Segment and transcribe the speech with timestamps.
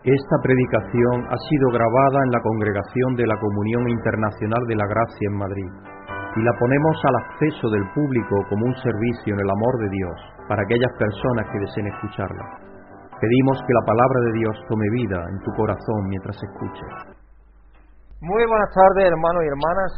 [0.00, 5.28] Esta predicación ha sido grabada en la congregación de la Comunión Internacional de la Gracia
[5.28, 5.70] en Madrid
[6.36, 10.16] y la ponemos al acceso del público como un servicio en el amor de Dios
[10.48, 12.46] para aquellas personas que deseen escucharla.
[13.20, 17.20] Pedimos que la palabra de Dios tome vida en tu corazón mientras escuches.
[18.24, 19.90] Muy buenas tardes, hermanos y hermanas.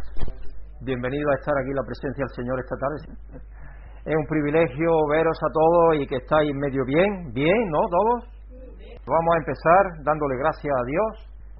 [0.82, 2.98] Bienvenido a estar aquí en la presencia del Señor esta tarde.
[4.02, 7.86] Es un privilegio veros a todos y que estáis medio bien, bien, ¿no?
[7.86, 8.31] Todos.
[9.02, 11.12] Vamos a empezar dándole gracias a Dios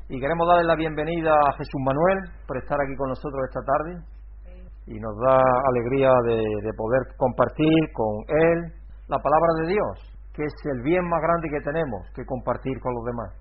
[0.07, 3.99] y queremos darle la bienvenida a Jesús Manuel por estar aquí con nosotros esta tarde
[4.87, 8.59] y nos da alegría de, poder compartir con Él
[9.11, 9.95] la palabra de Dios,
[10.31, 13.35] que es el bien más grande que tenemos que compartir con los demás.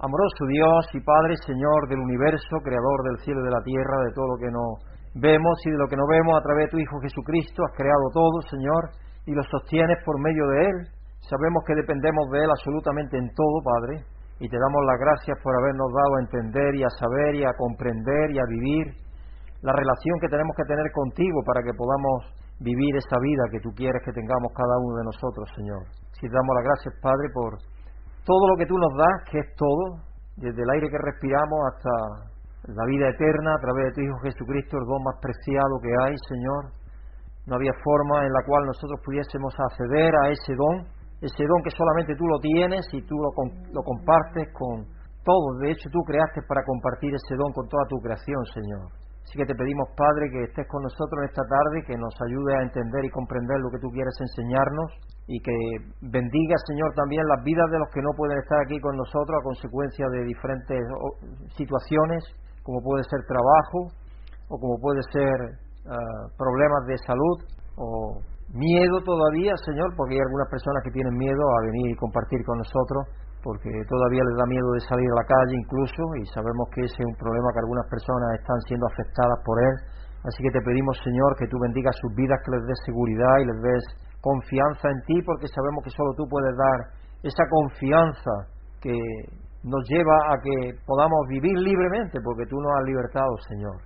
[0.00, 4.12] Amoroso Dios y Padre, Señor del universo, Creador del cielo y de la tierra, de
[4.16, 4.72] todo lo que nos
[5.20, 8.08] vemos y de lo que no vemos a través de tu Hijo Jesucristo, has creado
[8.08, 8.96] todo, Señor,
[9.28, 10.93] y lo sostienes por medio de Él.
[11.28, 14.04] Sabemos que dependemos de Él absolutamente en todo, Padre,
[14.40, 17.56] y te damos las gracias por habernos dado a entender y a saber y a
[17.56, 18.92] comprender y a vivir
[19.62, 22.28] la relación que tenemos que tener contigo para que podamos
[22.60, 25.82] vivir esa vida que tú quieres que tengamos cada uno de nosotros, Señor.
[26.12, 27.56] Si te damos las gracias, Padre, por
[28.28, 30.04] todo lo que tú nos das, que es todo,
[30.36, 31.94] desde el aire que respiramos hasta
[32.68, 36.14] la vida eterna a través de tu Hijo Jesucristo, el don más preciado que hay,
[36.28, 36.62] Señor.
[37.46, 41.70] No había forma en la cual nosotros pudiésemos acceder a ese don, ese don que
[41.70, 43.30] solamente tú lo tienes y tú lo,
[43.72, 44.86] lo compartes con
[45.24, 45.58] todos.
[45.60, 49.04] De hecho, tú creaste para compartir ese don con toda tu creación, Señor.
[49.24, 52.54] Así que te pedimos, Padre, que estés con nosotros en esta tarde, que nos ayude
[52.54, 54.92] a entender y comprender lo que tú quieres enseñarnos
[55.26, 55.56] y que
[56.02, 59.42] bendiga, Señor, también las vidas de los que no pueden estar aquí con nosotros a
[59.42, 60.78] consecuencia de diferentes
[61.56, 62.22] situaciones,
[62.62, 63.96] como puede ser trabajo
[64.52, 65.34] o como puede ser
[65.88, 67.36] ah, problemas de salud
[67.80, 68.20] o
[68.52, 72.58] miedo todavía, Señor, porque hay algunas personas que tienen miedo a venir y compartir con
[72.58, 73.08] nosotros
[73.44, 76.96] porque todavía les da miedo de salir a la calle incluso y sabemos que ese
[76.96, 79.74] es un problema que algunas personas están siendo afectadas por él.
[80.24, 83.44] Así que te pedimos, Señor, que tú bendigas sus vidas, que les des seguridad y
[83.44, 83.84] les des
[84.24, 86.78] confianza en ti, porque sabemos que solo tú puedes dar
[87.20, 88.32] esa confianza
[88.80, 88.96] que
[89.60, 93.76] nos lleva a que podamos vivir libremente, porque tú nos has libertado, Señor.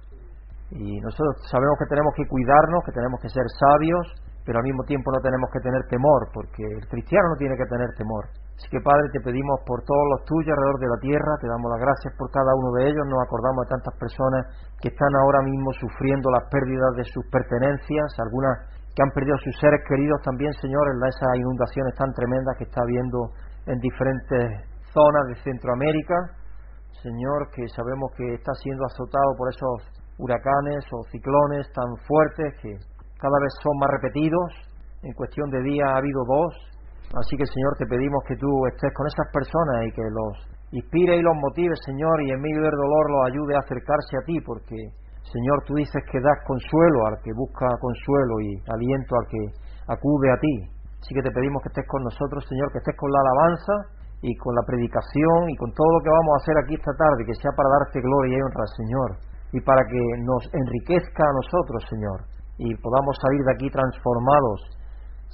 [0.70, 4.06] Y nosotros sabemos que tenemos que cuidarnos, que tenemos que ser sabios,
[4.48, 7.68] pero al mismo tiempo no tenemos que tener temor, porque el cristiano no tiene que
[7.68, 8.32] tener temor.
[8.56, 11.68] Así que Padre, te pedimos por todos los tuyos alrededor de la tierra, te damos
[11.68, 14.48] las gracias por cada uno de ellos, nos acordamos de tantas personas
[14.80, 19.52] que están ahora mismo sufriendo las pérdidas de sus pertenencias, algunas que han perdido sus
[19.60, 23.36] seres queridos también, Señor, en esas inundaciones tan tremendas que está habiendo
[23.68, 24.64] en diferentes
[24.96, 26.16] zonas de Centroamérica.
[27.04, 32.97] Señor, que sabemos que está siendo azotado por esos huracanes o ciclones tan fuertes que
[33.18, 34.48] cada vez son más repetidos.
[35.02, 36.54] En cuestión de días ha habido dos,
[37.16, 40.32] Así que, Señor, te pedimos que tú estés con esas personas y que los
[40.76, 44.24] inspire y los motive, Señor, y en medio del dolor los ayude a acercarse a
[44.28, 44.76] ti, porque,
[45.24, 49.42] Señor, tú dices que das consuelo al que busca consuelo y aliento al que
[49.88, 50.54] acude a ti.
[51.00, 53.74] Así que te pedimos que estés con nosotros, Señor, que estés con la alabanza
[54.20, 57.24] y con la predicación y con todo lo que vamos a hacer aquí esta tarde,
[57.24, 59.10] que sea para darte gloria y honra, Señor,
[59.56, 62.20] y para que nos enriquezca a nosotros, Señor,
[62.58, 64.58] y podamos salir de aquí transformados,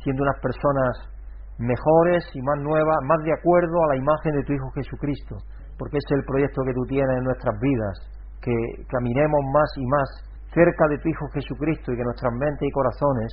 [0.05, 0.93] siendo unas personas
[1.59, 5.37] mejores y más nuevas, más de acuerdo a la imagen de tu Hijo Jesucristo,
[5.79, 7.97] porque es el proyecto que tú tienes en nuestras vidas,
[8.45, 8.53] que
[8.93, 10.09] caminemos más y más
[10.53, 13.31] cerca de tu Hijo Jesucristo y que nuestras mentes y corazones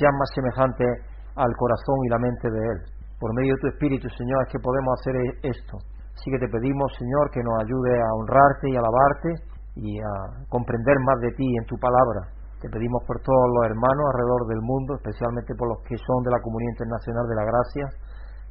[0.00, 0.88] sean más semejantes
[1.36, 2.78] al corazón y la mente de Él.
[3.20, 5.76] Por medio de tu Espíritu, Señor, es que podemos hacer esto.
[6.16, 9.30] Así que te pedimos, Señor, que nos ayude a honrarte y alabarte
[9.76, 10.12] y a
[10.48, 14.64] comprender más de ti en tu palabra te pedimos por todos los hermanos alrededor del
[14.64, 17.84] mundo, especialmente por los que son de la Comunidad Internacional de la Gracia,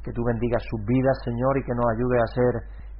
[0.06, 2.52] que tú bendigas sus vidas, Señor, y que nos ayude a ser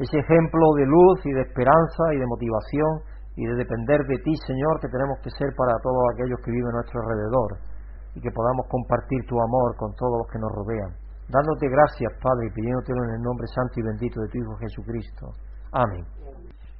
[0.02, 2.92] ese ejemplo de luz y de esperanza y de motivación
[3.38, 6.75] y de depender de ti, Señor, que tenemos que ser para todos aquellos que viven
[6.75, 7.62] a nuestro alrededor
[8.10, 10.98] y que podamos compartir tu amor con todos los que nos rodean.
[11.31, 15.31] Dándote gracias, Padre, y pidiéndotelo en el nombre santo y bendito de tu Hijo Jesucristo.
[15.70, 16.02] Amén.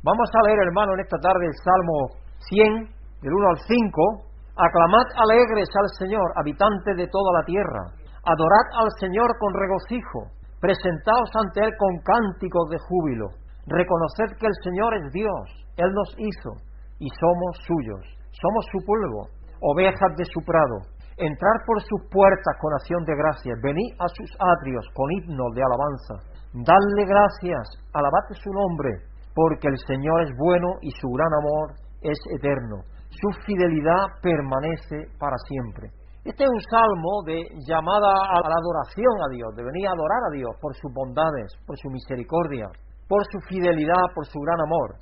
[0.02, 2.19] Vamos a leer, hermano, en esta tarde el Salmo
[2.50, 7.88] 100, del 1 al 5, aclamad alegres al Señor, habitantes de toda la tierra,
[8.21, 10.29] adorad al Señor con regocijo,
[10.61, 13.32] presentaos ante Él con cánticos de júbilo,
[13.65, 15.44] reconoced que el Señor es Dios,
[15.81, 16.53] Él nos hizo
[17.00, 19.32] y somos suyos, somos su pueblo,
[19.73, 20.85] ovejas de su prado.
[21.17, 25.62] Entrar por sus puertas con acción de gracias, venid a sus atrios con himnos de
[25.65, 26.15] alabanza,
[26.53, 28.91] dadle gracias, alabad su nombre,
[29.32, 31.73] porque el Señor es bueno y su gran amor
[32.03, 32.85] es eterno
[33.20, 35.90] su fidelidad permanece para siempre.
[36.25, 37.37] Este es un salmo de
[37.69, 41.52] llamada a la adoración a Dios, de venir a adorar a Dios por sus bondades,
[41.66, 42.66] por su misericordia.
[43.06, 44.96] por su fidelidad, por su gran amor.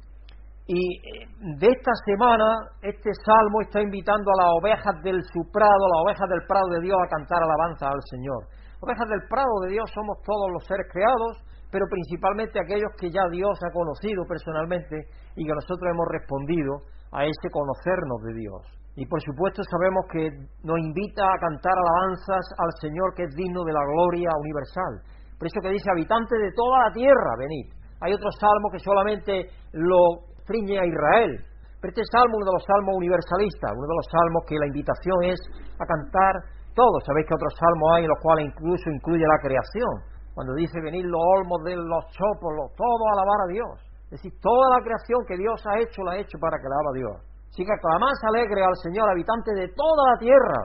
[0.67, 1.27] Y eh,
[1.59, 6.29] de esta semana, este salmo está invitando a las ovejas del su prado, las ovejas
[6.29, 8.47] del prado de Dios, a cantar alabanza al Señor.
[8.81, 11.39] Ovejas del prado de Dios somos todos los seres creados,
[11.71, 15.07] pero principalmente aquellos que ya Dios ha conocido personalmente
[15.37, 16.83] y que nosotros hemos respondido
[17.13, 18.63] a ese conocernos de Dios.
[18.97, 20.29] Y por supuesto sabemos que
[20.65, 25.01] nos invita a cantar alabanzas al Señor que es digno de la gloria universal.
[25.39, 27.73] Por eso que dice, habitante de toda la tierra, venid.
[28.01, 31.41] Hay otro salmo que solamente lo friñe a Israel.
[31.81, 34.71] Pero este salmo es uno de los salmos universalistas, uno de los salmos que la
[34.71, 35.41] invitación es
[35.81, 36.35] a cantar
[36.79, 37.03] todos.
[37.03, 39.93] Sabéis que otros salmos hay en los cuales incluso incluye la creación.
[40.35, 43.92] Cuando dice venir los olmos de los chopos, todo a alabar a Dios.
[44.13, 46.77] Es decir, toda la creación que Dios ha hecho, la ha hecho para que la
[46.77, 47.17] a Dios.
[47.49, 50.61] Así que aclamás alegre al Señor, habitante de toda la tierra.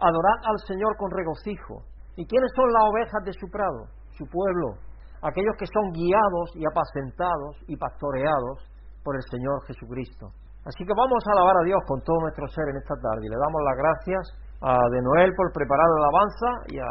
[0.00, 1.84] Adorad al Señor con regocijo.
[2.16, 3.92] ¿Y quiénes son las ovejas de su prado?
[4.16, 4.80] Su pueblo.
[5.20, 8.64] Aquellos que son guiados y apacentados y pastoreados
[9.04, 10.32] por el Señor Jesucristo.
[10.64, 13.28] Así que vamos a alabar a Dios con todo nuestro ser en esta tarde.
[13.28, 14.24] Le damos las gracias
[14.64, 16.90] a De Noel por preparar la alabanza y a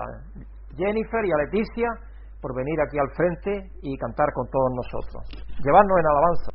[0.78, 1.90] Jennifer y a Leticia
[2.42, 5.24] por venir aquí al frente y cantar con todos nosotros.
[5.64, 6.52] Llevarnos en alabanza.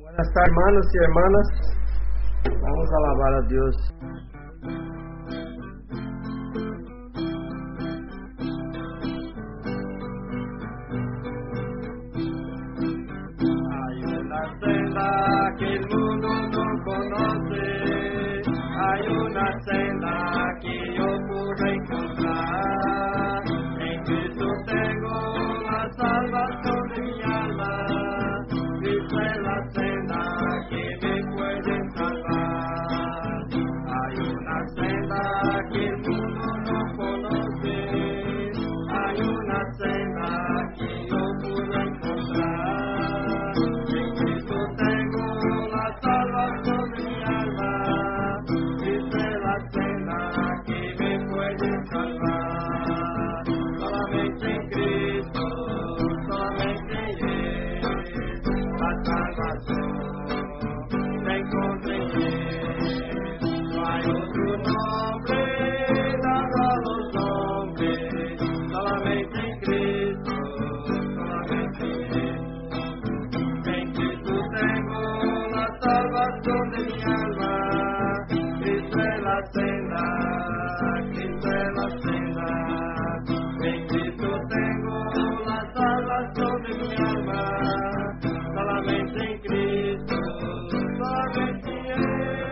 [0.00, 1.46] Buenas tardes, hermanos y hermanas.
[2.62, 3.74] Vamos a alabar a Dios.
[13.72, 15.08] Hay una senda
[15.58, 17.66] que el mundo no conoce.
[18.78, 20.25] Hay una senda
[76.46, 77.52] de mi alma.
[78.28, 80.02] Cristo es la senda,
[81.10, 82.48] Cristo es la senda.
[83.62, 84.98] En Cristo tengo
[85.44, 87.42] la salvación de mi alma.
[88.54, 90.16] Solamente en Cristo,
[90.98, 92.46] solamente en Él.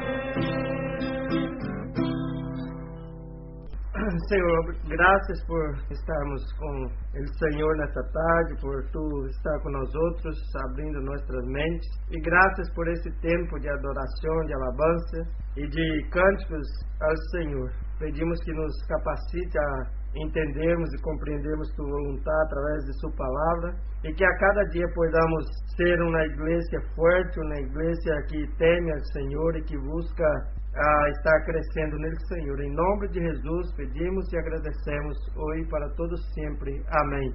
[4.28, 10.38] Senhor, graças por estarmos com o Senhor nessa tarde, por Tu estar com nós outros,
[10.70, 11.88] abrindo nossas mentes.
[12.10, 15.18] E graças por esse tempo de adoração, de alabança
[15.56, 16.66] e de cânticos
[17.02, 17.70] ao Senhor.
[17.98, 19.70] Pedimos que nos capacite a
[20.14, 23.74] entendermos e compreendermos Tua vontade através de Sua palavra
[24.04, 25.44] e que a cada dia podamos
[25.76, 30.24] ser uma igreja forte, uma igreja que teme ao Senhor e que busca
[30.74, 32.60] a estar crescendo nele, Senhor.
[32.60, 35.16] Em nome de Jesus, pedimos e agradecemos
[35.56, 36.82] e para todos sempre.
[37.02, 37.30] Amém.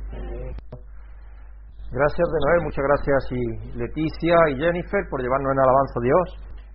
[1.92, 6.28] Gracias de Noel, muchas gracias y Leticia y Jennifer por llevarnos en alabanza a Dios.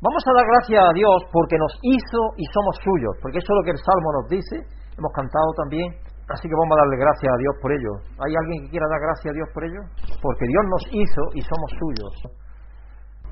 [0.03, 3.57] Vamos a dar gracias a Dios porque nos hizo y somos suyos, porque eso es
[3.57, 4.57] lo que el Salmo nos dice,
[4.99, 5.87] hemos cantado también,
[6.29, 7.93] así que vamos a darle gracias a Dios por ello.
[8.21, 9.81] ¿Hay alguien que quiera dar gracias a Dios por ello?
[10.19, 12.44] Porque Dios nos hizo y somos suyos.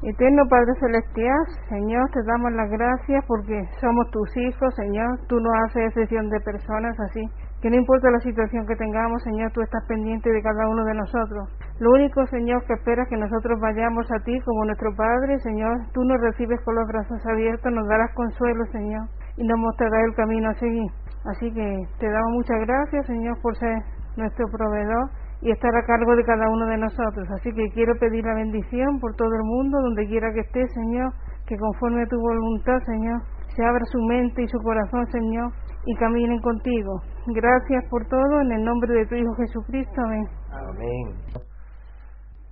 [0.03, 5.21] Eterno Padre Celestial, Señor, te damos las gracias porque somos tus hijos, Señor.
[5.29, 7.23] Tú no haces excepción de personas así.
[7.63, 10.95] Que no importa la situación que tengamos, Señor, tú estás pendiente de cada uno de
[10.95, 11.57] nosotros.
[11.79, 15.79] Lo único, Señor, que esperas que nosotros vayamos a ti como nuestro Padre, Señor.
[15.95, 19.07] Tú nos recibes con los brazos abiertos, nos darás consuelo, Señor,
[19.37, 20.91] y nos mostrarás el camino a seguir.
[21.27, 23.79] Así que te damos muchas gracias, Señor, por ser
[24.17, 27.27] nuestro proveedor y estar a cargo de cada uno de nosotros.
[27.35, 31.13] Así que quiero pedir la bendición por todo el mundo, donde quiera que esté, Señor,
[31.47, 33.21] que conforme a tu voluntad, Señor,
[33.55, 35.51] se abra su mente y su corazón, Señor,
[35.85, 37.03] y caminen contigo.
[37.27, 40.01] Gracias por todo, en el nombre de tu Hijo Jesucristo.
[40.07, 40.27] Amén.
[40.51, 41.43] Amén.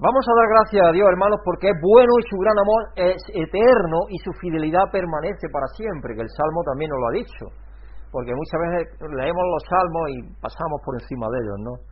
[0.01, 3.21] Vamos a dar gracias a Dios, hermanos, porque es bueno y su gran amor es
[3.37, 7.45] eterno y su fidelidad permanece para siempre, que el Salmo también nos lo ha dicho.
[8.11, 11.90] Porque muchas veces leemos los salmos y pasamos por encima de ellos, ¿no?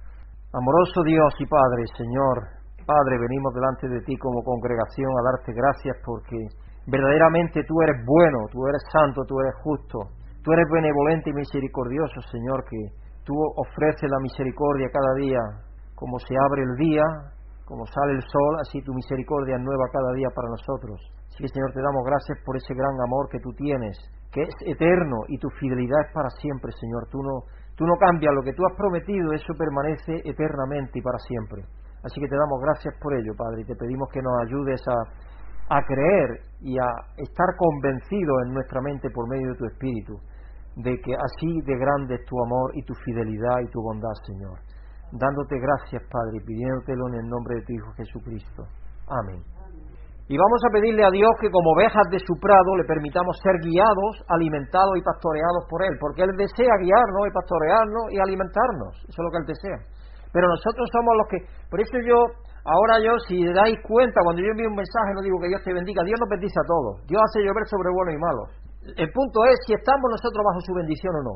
[0.49, 2.40] Amoroso Dios y Padre, Señor,
[2.88, 6.40] Padre, venimos delante de ti como congregación a darte gracias porque
[6.88, 10.09] verdaderamente tú eres bueno, tú eres santo, tú eres justo,
[10.40, 12.81] tú eres benevolente y misericordioso, Señor, que
[13.28, 15.40] tú ofreces la misericordia cada día,
[15.95, 17.05] como se abre el día,
[17.69, 20.97] como sale el sol, así tu misericordia es nueva cada día para nosotros.
[21.28, 24.00] Así que Señor, te damos gracias por ese gran amor que tú tienes,
[24.33, 27.05] que es eterno y tu fidelidad es para siempre, Señor.
[27.12, 27.45] Tú no,
[27.78, 31.62] tú no cambias, lo que tú has prometido, eso permanece eternamente y para siempre.
[32.02, 34.82] Así que te damos gracias por ello, Padre, y te pedimos que nos ayudes
[35.70, 40.18] a, creer y a estar convencidos en nuestra mente por medio de tu Espíritu
[40.76, 44.58] de que así de grande es tu amor y tu fidelidad y tu bondad, Señor.
[45.12, 48.64] Dándote gracias, Padre, y pidiéndotelo en el nombre de tu Hijo Jesucristo.
[49.08, 49.58] Amén.
[50.28, 53.56] Y vamos a pedirle a Dios que como ovejas de su prado le permitamos ser
[53.64, 59.16] guiados, alimentados y pastoreados por Él, porque Él desea guiarnos y pastorearnos y alimentarnos, eso
[59.16, 59.80] es lo que Él desea.
[60.28, 61.40] Pero nosotros somos los que,
[61.73, 62.28] por eso yo,
[62.68, 65.73] ahora yo, si dais cuenta, cuando yo envío un mensaje no digo que Dios te
[65.73, 68.49] bendiga, Dios nos bendice a todos, Dios hace llover sobre buenos y malos.
[69.00, 71.35] El punto es si estamos nosotros bajo su bendición o no.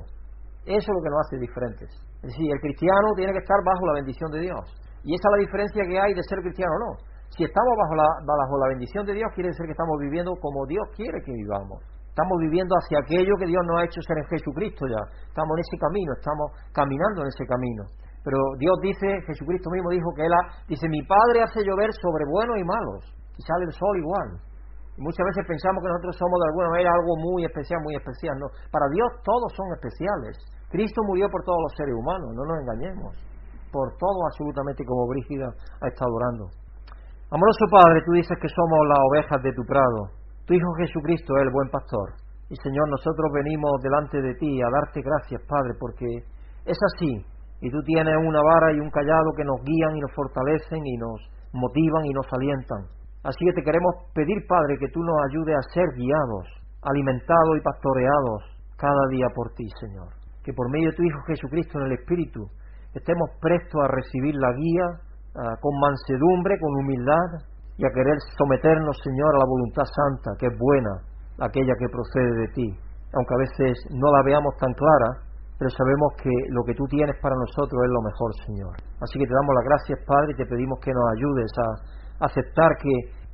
[0.68, 1.90] Eso es lo que nos hace diferentes.
[2.22, 4.62] Es decir, el cristiano tiene que estar bajo la bendición de Dios.
[5.02, 7.11] Y esa es la diferencia que hay de ser cristiano o no.
[7.32, 10.66] Si estamos bajo la, bajo la bendición de Dios, quiere decir que estamos viviendo como
[10.68, 11.80] Dios quiere que vivamos.
[12.12, 15.00] Estamos viviendo hacia aquello que Dios nos ha hecho ser en Jesucristo ya.
[15.32, 17.88] Estamos en ese camino, estamos caminando en ese camino.
[18.20, 20.34] Pero Dios dice, Jesucristo mismo dijo que Él
[20.68, 23.00] dice, mi Padre hace llover sobre buenos y malos.
[23.32, 24.28] Y sale el sol igual.
[25.00, 28.36] Muchas veces pensamos que nosotros somos de alguna manera algo muy especial, muy especial.
[28.36, 30.36] No, para Dios todos son especiales.
[30.68, 33.16] Cristo murió por todos los seres humanos, no nos engañemos.
[33.72, 35.48] Por todo absolutamente como Brígida
[35.80, 36.61] ha estado orando.
[37.32, 40.12] Amoroso Padre, tú dices que somos las ovejas de tu prado.
[40.44, 42.12] Tu Hijo Jesucristo es el buen pastor.
[42.52, 46.04] Y Señor, nosotros venimos delante de ti a darte gracias, Padre, porque
[46.68, 47.24] es así.
[47.64, 50.96] Y tú tienes una vara y un callado que nos guían y nos fortalecen y
[51.00, 51.24] nos
[51.56, 52.84] motivan y nos alientan.
[53.24, 56.44] Así que te queremos pedir, Padre, que tú nos ayudes a ser guiados,
[56.84, 60.12] alimentados y pastoreados cada día por ti, Señor.
[60.44, 62.44] Que por medio de tu Hijo Jesucristo en el Espíritu
[62.92, 65.00] estemos prestos a recibir la guía
[65.36, 67.46] ah, con mansedumbre, con humildad
[67.76, 71.02] y a querer someternos, Señor, a la voluntad santa, que es buena,
[71.40, 72.68] aquella que procede de ti.
[73.14, 77.16] Aunque a veces no la veamos tan clara, pero sabemos que lo que tú tienes
[77.22, 78.74] para nosotros es lo mejor, Señor.
[79.00, 82.70] Así que te damos las gracias, Padre, y te pedimos que nos ayudes a aceptar
[82.82, 82.90] que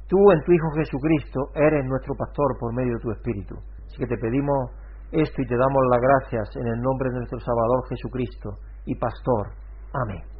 [0.09, 3.57] tú en tu Hijo Jesucristo eres nuestro pastor por medio de tu Espíritu.
[3.87, 4.76] Así que te pedimos
[5.12, 8.50] esto y te damos las gracias en el nombre de nuestro Salvador Jesucristo
[8.85, 9.57] y Pastor.
[9.95, 10.38] Amén.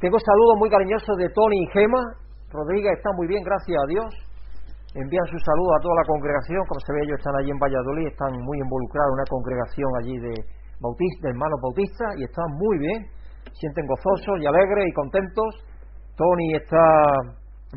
[0.00, 2.00] Tengo saludos muy cariñosos de Tony y Gema.
[2.48, 4.08] Rodríguez está muy bien, gracias a Dios.
[4.96, 6.64] Envían sus saludos a toda la congregación.
[6.64, 10.16] Como se ve, ellos están allí en Valladolid, están muy involucrados en una congregación allí
[10.16, 10.34] de,
[10.80, 13.00] bautista, de hermanos bautistas y están muy bien.
[13.52, 15.68] Sienten gozosos y alegres y contentos.
[16.16, 16.80] Tony está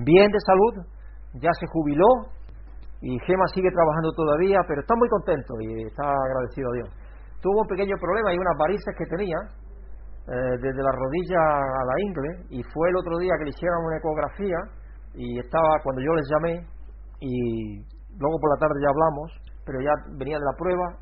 [0.08, 0.74] bien de salud,
[1.44, 2.08] ya se jubiló
[3.04, 6.90] y Gema sigue trabajando todavía, pero está muy contento y está agradecido a Dios.
[7.44, 9.36] Tuvo un pequeño problema y unas varices que tenía
[10.24, 13.84] eh, desde la rodilla a la ingle y fue el otro día que le hicieron
[13.84, 14.56] una ecografía
[15.16, 16.64] y estaba cuando yo les llamé
[17.20, 17.84] y
[18.16, 19.28] luego por la tarde ya hablamos,
[19.66, 20.96] pero ya venía de la prueba,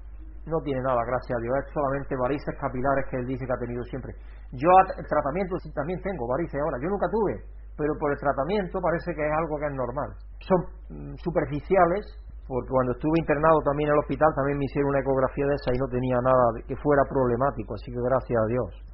[0.45, 3.61] no tiene nada, gracias a Dios, es solamente varices capilares que él dice que ha
[3.61, 4.13] tenido siempre.
[4.57, 7.45] Yo el tratamiento también tengo varices ahora, yo nunca tuve,
[7.77, 10.09] pero por el tratamiento parece que es algo que es normal.
[10.41, 10.59] Son
[10.89, 12.03] mm, superficiales,
[12.49, 15.69] porque cuando estuve internado también en el hospital también me hicieron una ecografía de esa
[15.73, 18.90] y no tenía nada que fuera problemático, así que gracias a Dios.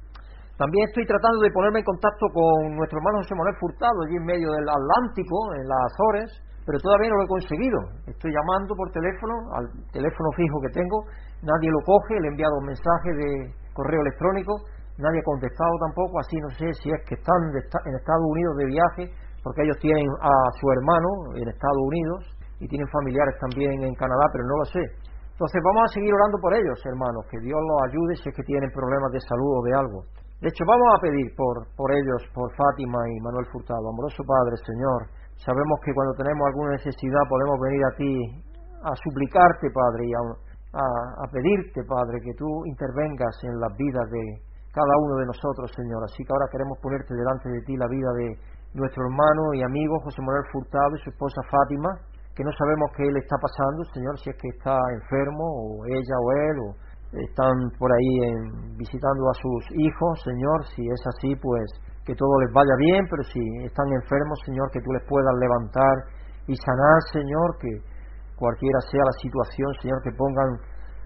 [0.58, 4.26] También estoy tratando de ponerme en contacto con nuestro hermano José Manuel Furtado, allí en
[4.26, 6.26] medio del Atlántico, en las Azores,
[6.66, 7.78] pero todavía no lo he conseguido.
[8.10, 11.06] Estoy llamando por teléfono, al teléfono fijo que tengo,
[11.46, 14.50] nadie lo coge, le he enviado un mensaje de correo electrónico,
[14.98, 18.66] nadie ha contestado tampoco, así no sé si es que están en Estados Unidos de
[18.66, 19.02] viaje,
[19.46, 24.26] porque ellos tienen a su hermano en Estados Unidos y tienen familiares también en Canadá,
[24.34, 24.82] pero no lo sé.
[25.38, 28.42] Entonces vamos a seguir orando por ellos, hermanos, que Dios los ayude si es que
[28.42, 30.02] tienen problemas de salud o de algo.
[30.40, 33.88] De hecho, vamos a pedir por, por ellos, por Fátima y Manuel Furtado.
[33.90, 38.12] Amoroso Padre, Señor, sabemos que cuando tenemos alguna necesidad podemos venir a ti
[38.86, 40.22] a suplicarte, Padre, y a,
[40.78, 46.04] a pedirte, Padre, que tú intervengas en las vidas de, cada uno de nosotros, Señor.
[46.04, 48.28] Así que ahora queremos ponerte delante de ti la vida de
[48.74, 51.90] nuestro hermano y amigo José Manuel Furtado y su esposa Fátima,
[52.36, 56.16] que no sabemos qué le está pasando, Señor, si es que está enfermo, o ella
[56.22, 56.68] o él, o
[57.12, 61.64] están por ahí visitando a sus hijos, Señor, si es así, pues
[62.04, 65.94] que todo les vaya bien, pero si están enfermos, Señor, que tú les puedas levantar
[66.46, 67.68] y sanar, Señor, que
[68.36, 70.56] cualquiera sea la situación, Señor, que pongan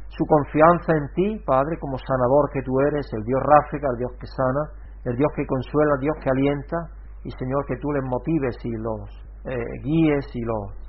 [0.08, 4.12] su confianza en ti, Padre, como sanador que tú eres, el Dios Ráfica, el Dios
[4.20, 4.62] que sana,
[5.04, 6.78] el Dios que consuela, el Dios que alienta,
[7.24, 9.08] y Señor, que tú les motives y los
[9.46, 10.82] eh, guíes y los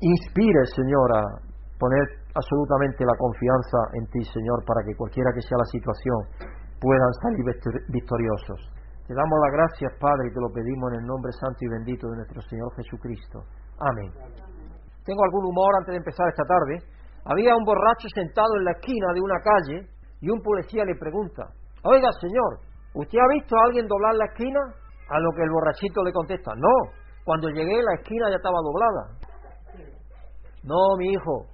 [0.00, 1.22] inspires, Señor, a
[1.78, 2.04] poner
[2.34, 6.18] absolutamente la confianza en ti, Señor, para que cualquiera que sea la situación
[6.80, 7.42] puedan salir
[7.88, 8.60] victoriosos.
[9.06, 12.08] Te damos las gracias, Padre, y te lo pedimos en el nombre santo y bendito
[12.08, 13.44] de nuestro Señor Jesucristo.
[13.80, 14.10] Amén.
[15.04, 16.80] Tengo algún humor antes de empezar esta tarde.
[17.24, 19.88] Había un borracho sentado en la esquina de una calle
[20.20, 21.52] y un policía le pregunta,
[21.84, 22.60] oiga señor,
[22.94, 24.60] ¿usted ha visto a alguien doblar la esquina?
[25.10, 26.92] A lo que el borrachito le contesta, no,
[27.24, 29.20] cuando llegué la esquina ya estaba doblada.
[30.64, 31.44] No, mi hijo,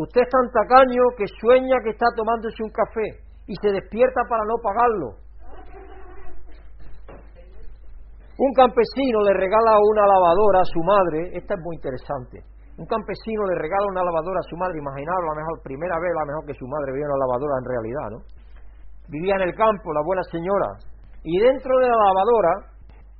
[0.00, 4.44] usted es tan tacaño que sueña que está tomándose un café y se despierta para
[4.48, 5.20] no pagarlo.
[8.40, 12.40] Un campesino le regala una lavadora a su madre, esta es muy interesante.
[12.80, 16.24] Un campesino le regala una lavadora a su madre, imaginaos la mejor, primera vez la
[16.24, 18.18] mejor que su madre vio una lavadora en realidad, ¿no?
[19.12, 20.80] Vivía en el campo, la buena señora,
[21.20, 22.52] y dentro de la lavadora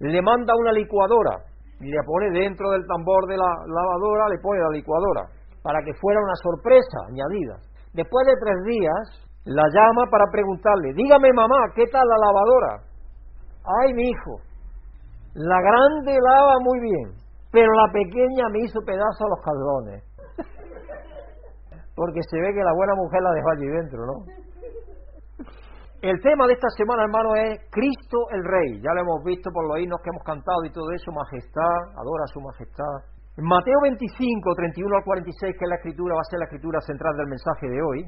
[0.01, 1.45] le manda una licuadora,
[1.81, 5.29] y le pone dentro del tambor de la lavadora, le pone la licuadora,
[5.62, 7.57] para que fuera una sorpresa añadida.
[7.93, 12.73] Después de tres días, la llama para preguntarle, dígame mamá, ¿qué tal la lavadora?
[13.64, 14.40] Ay, mi hijo,
[15.35, 17.14] la grande lava muy bien,
[17.52, 20.05] pero la pequeña me hizo pedazo a los caldones.
[21.95, 24.25] Porque se ve que la buena mujer la dejó allí dentro, ¿no?
[26.02, 28.81] El tema de esta semana, hermano, es Cristo el Rey.
[28.81, 32.25] Ya lo hemos visto por los himnos que hemos cantado y todo eso, majestad, adora
[32.25, 33.20] a su majestad.
[33.40, 34.04] Mateo 25,
[34.52, 37.73] 31 al 46, que es la escritura, va a ser la escritura central del mensaje
[37.73, 38.04] de hoy,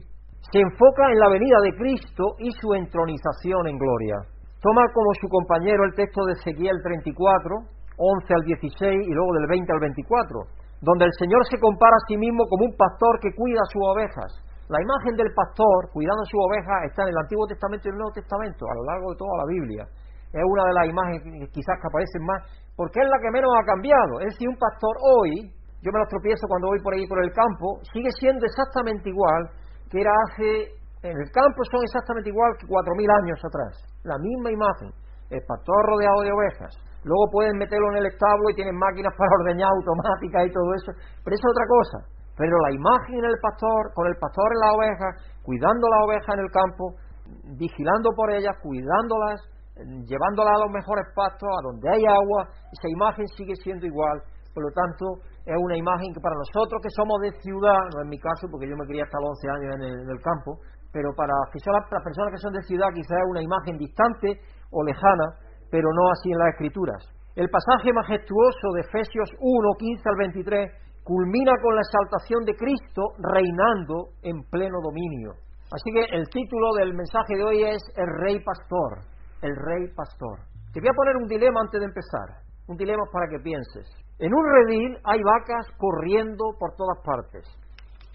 [0.53, 4.21] se enfoca en la venida de Cristo y su entronización en gloria.
[4.61, 7.49] Toma como su compañero el texto de Ezequiel 34,
[7.97, 12.07] 11 al 16 y luego del 20 al 24, donde el Señor se compara a
[12.09, 14.37] sí mismo como un pastor que cuida sus ovejas.
[14.69, 18.13] La imagen del pastor cuidando sus ovejas está en el Antiguo Testamento y el Nuevo
[18.13, 19.85] Testamento, a lo largo de toda la Biblia.
[20.33, 22.41] Es una de las imágenes quizás que aparecen más,
[22.77, 24.21] porque es la que menos ha cambiado.
[24.25, 25.53] Es decir, un pastor hoy,
[25.85, 29.51] yo me lo tropiezo cuando voy por ahí por el campo, sigue siendo exactamente igual
[29.93, 33.75] que era hace en el campo son exactamente igual que cuatro mil años atrás.
[34.07, 34.95] La misma imagen.
[35.29, 36.73] El pastor rodeado de ovejas.
[37.03, 40.91] Luego pueden meterlo en el establo y tienen máquinas para ordeñar automáticas y todo eso.
[40.95, 41.99] Pero eso es otra cosa.
[42.39, 45.09] Pero la imagen en el pastor, con el pastor en la oveja,
[45.43, 46.85] cuidando la oveja en el campo,
[47.59, 49.43] vigilando por ellas, cuidándolas,
[49.77, 54.23] llevándolas a los mejores pastos, a donde hay agua, esa imagen sigue siendo igual.
[54.53, 58.09] Por lo tanto, es una imagen que para nosotros que somos de ciudad, no es
[58.09, 60.61] mi caso porque yo me crié hasta los 11 años en el campo,
[60.93, 61.49] pero para las
[62.05, 66.31] personas que son de ciudad quizás es una imagen distante o lejana, pero no así
[66.31, 67.01] en las escrituras.
[67.35, 70.71] El pasaje majestuoso de Efesios 1, 15 al 23
[71.03, 75.33] culmina con la exaltación de Cristo reinando en pleno dominio.
[75.73, 79.01] Así que el título del mensaje de hoy es El Rey Pastor,
[79.43, 80.39] el Rey Pastor.
[80.73, 83.91] Te voy a poner un dilema antes de empezar, un dilema para que pienses.
[84.19, 87.45] En un redil hay vacas corriendo por todas partes.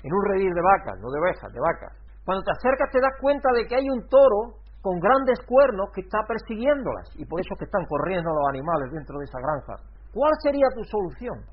[0.04, 1.94] En un redil de vacas, no de ovejas, de vacas.
[2.24, 6.02] Cuando te acercas te das cuenta de que hay un toro con grandes cuernos que
[6.02, 9.76] está persiguiéndolas y por eso que están corriendo los animales dentro de esa granja.
[10.14, 11.44] ¿Cuál sería tu solución?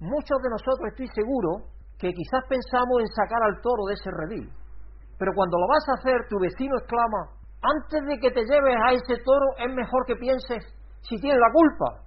[0.00, 4.50] Muchos de nosotros estoy seguro que quizás pensamos en sacar al toro de ese redil,
[5.18, 8.92] pero cuando lo vas a hacer tu vecino exclama, antes de que te lleves a
[8.92, 10.66] ese toro es mejor que pienses
[11.02, 12.02] si tiene la culpa.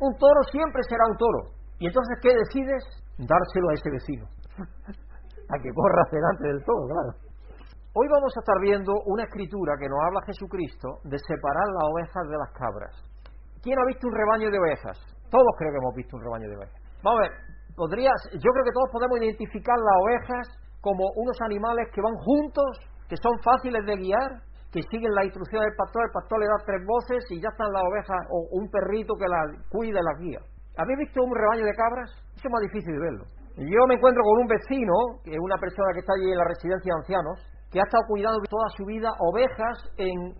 [0.00, 1.40] Un toro siempre será un toro.
[1.78, 2.82] Y entonces, ¿qué decides?
[3.18, 4.24] Dárselo a ese vecino.
[5.52, 7.28] a que corra delante del todo, claro.
[7.94, 12.24] Hoy vamos a estar viendo una escritura que nos habla Jesucristo de separar las ovejas
[12.28, 12.94] de las cabras.
[13.62, 14.96] ¿Quién ha visto un rebaño de ovejas?
[15.30, 16.80] Todos creo que hemos visto un rebaño de ovejas.
[17.02, 17.32] Vamos a ver,
[17.74, 20.44] podrías, yo creo que todos podemos identificar las ovejas
[20.80, 24.30] como unos animales que van juntos, que son fáciles de guiar,
[24.72, 27.72] que siguen la instrucción del pastor, el pastor le da tres voces y ya están
[27.72, 30.40] las ovejas o un perrito que las cuida y las guía.
[30.76, 32.10] ¿Habéis visto un rebaño de cabras?
[32.36, 33.24] Eso es más difícil de verlo.
[33.58, 36.46] Yo me encuentro con un vecino, que es una persona que está allí en la
[36.46, 37.36] residencia de ancianos,
[37.72, 40.30] que ha estado cuidando toda su vida ovejas en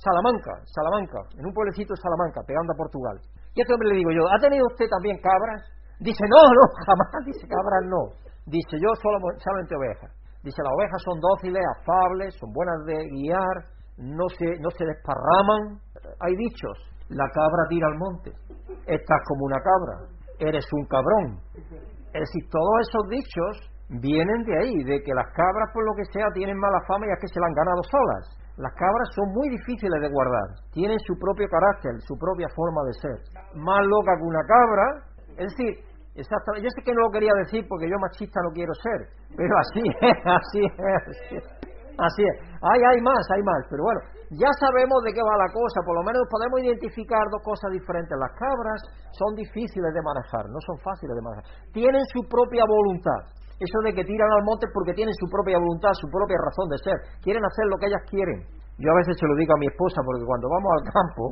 [0.00, 3.20] Salamanca, Salamanca, en un pueblecito de Salamanca, pegando a Portugal.
[3.52, 5.60] Y a este hombre le digo yo, ¿ha tenido usted también cabras?
[6.00, 8.02] Dice, no, no, jamás, dice cabras no.
[8.46, 10.10] Dice, yo solo, solamente ovejas.
[10.44, 13.56] Dice, las ovejas son dóciles, afables, son buenas de guiar,
[13.96, 15.80] no se, no se desparraman.
[16.20, 16.76] Hay dichos,
[17.08, 18.30] la cabra tira al monte,
[18.84, 19.94] estás como una cabra,
[20.38, 21.40] eres un cabrón.
[22.12, 23.52] Es decir, todos esos dichos
[23.88, 27.12] vienen de ahí, de que las cabras, por lo que sea, tienen mala fama y
[27.16, 28.24] es que se la han ganado solas.
[28.60, 32.94] Las cabras son muy difíciles de guardar, tienen su propio carácter, su propia forma de
[33.00, 33.18] ser.
[33.56, 34.86] Más loca que una cabra,
[35.40, 38.72] es decir, exactamente, yo sé que no lo quería decir porque yo machista no quiero
[38.74, 40.60] ser, pero así es, así
[41.36, 41.74] es.
[41.98, 42.36] Así es.
[42.58, 43.62] Hay, hay más, hay más.
[43.70, 44.00] Pero bueno,
[44.34, 45.78] ya sabemos de qué va la cosa.
[45.86, 48.18] Por lo menos podemos identificar dos cosas diferentes.
[48.18, 48.80] Las cabras
[49.14, 51.46] son difíciles de manejar, no son fáciles de manejar.
[51.70, 53.30] Tienen su propia voluntad.
[53.62, 56.78] Eso de que tiran al monte porque tienen su propia voluntad, su propia razón de
[56.82, 56.98] ser.
[57.22, 58.42] Quieren hacer lo que ellas quieren.
[58.82, 61.24] Yo a veces se lo digo a mi esposa porque cuando vamos al campo,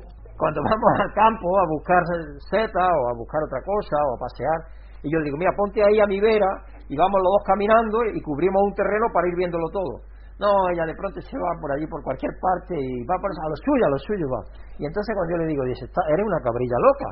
[0.42, 2.02] cuando vamos al campo a buscar
[2.50, 4.59] seta o a buscar otra cosa o a pasear,
[5.07, 6.50] y yo le digo, mira, ponte ahí a mi vera
[6.90, 10.02] y vamos los dos caminando y cubrimos un terreno para ir viéndolo todo.
[10.42, 13.48] No, ella de pronto se va por allí, por cualquier parte y va por, a
[13.48, 14.42] lo suyo, a lo suyo va.
[14.83, 17.09] Y entonces cuando yo le digo, dice, eres una cabrilla loca.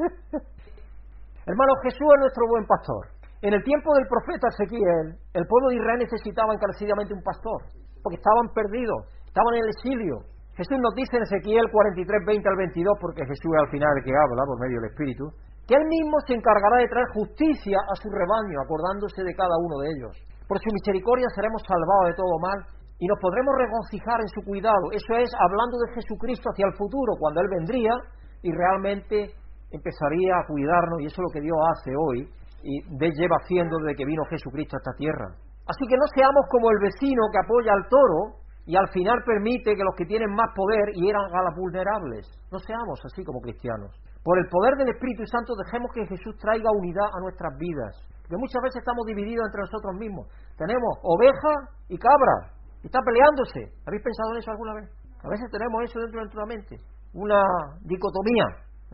[1.44, 3.20] Hermano, Jesús es nuestro buen pastor.
[3.42, 7.68] En el tiempo del profeta Ezequiel, el pueblo de Israel necesitaba encarecidamente un pastor,
[8.02, 10.24] porque estaban perdidos, estaban en el exilio.
[10.60, 14.04] Jesús nos dice en Ezequiel 43, 20 al 22, porque Jesús es al final el
[14.04, 15.24] que habla por medio del Espíritu,
[15.64, 19.80] que él mismo se encargará de traer justicia a su rebaño, acordándose de cada uno
[19.80, 20.12] de ellos.
[20.44, 22.60] Por su misericordia seremos salvados de todo mal
[23.00, 24.92] y nos podremos regocijar en su cuidado.
[24.92, 27.96] Eso es hablando de Jesucristo hacia el futuro, cuando Él vendría
[28.44, 29.32] y realmente
[29.72, 32.28] empezaría a cuidarnos, y eso es lo que Dios hace hoy,
[32.60, 35.32] y lleva haciendo desde que vino Jesucristo a esta tierra.
[35.64, 39.74] Así que no seamos como el vecino que apoya al toro y al final permite
[39.74, 42.22] que los que tienen más poder hieran a las vulnerables.
[42.54, 43.90] No seamos así como cristianos.
[44.22, 47.98] Por el poder del Espíritu Santo dejemos que Jesús traiga unidad a nuestras vidas.
[48.22, 50.30] Porque muchas veces estamos divididos entre nosotros mismos.
[50.54, 51.52] Tenemos oveja
[51.90, 52.54] y cabra.
[52.78, 53.74] Y está peleándose.
[53.90, 54.86] ¿Habéis pensado en eso alguna vez?
[55.18, 56.74] A veces tenemos eso dentro de nuestra mente.
[57.10, 57.42] Una
[57.82, 58.46] dicotomía.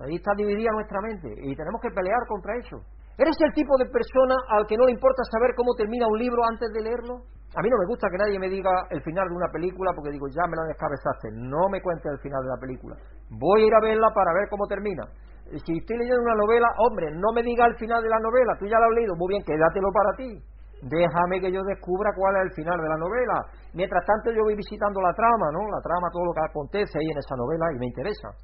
[0.09, 1.29] Ahí está dividida nuestra mente.
[1.37, 2.81] Y tenemos que pelear contra eso.
[3.21, 6.41] ¿Eres el tipo de persona al que no le importa saber cómo termina un libro
[6.49, 7.29] antes de leerlo?
[7.57, 10.13] A mí no me gusta que nadie me diga el final de una película porque
[10.13, 12.95] digo, ya me lo descabezaste, no me cuentes el final de la película.
[13.33, 15.09] Voy a ir a verla para ver cómo termina.
[15.65, 18.67] Si estoy leyendo una novela, hombre, no me diga el final de la novela, tú
[18.69, 20.29] ya lo has leído, muy bien, quédatelo para ti.
[20.85, 23.41] Déjame que yo descubra cuál es el final de la novela.
[23.73, 25.65] Mientras tanto yo voy visitando la trama, ¿no?
[25.73, 28.37] La trama, todo lo que acontece ahí en esa novela y me interesa.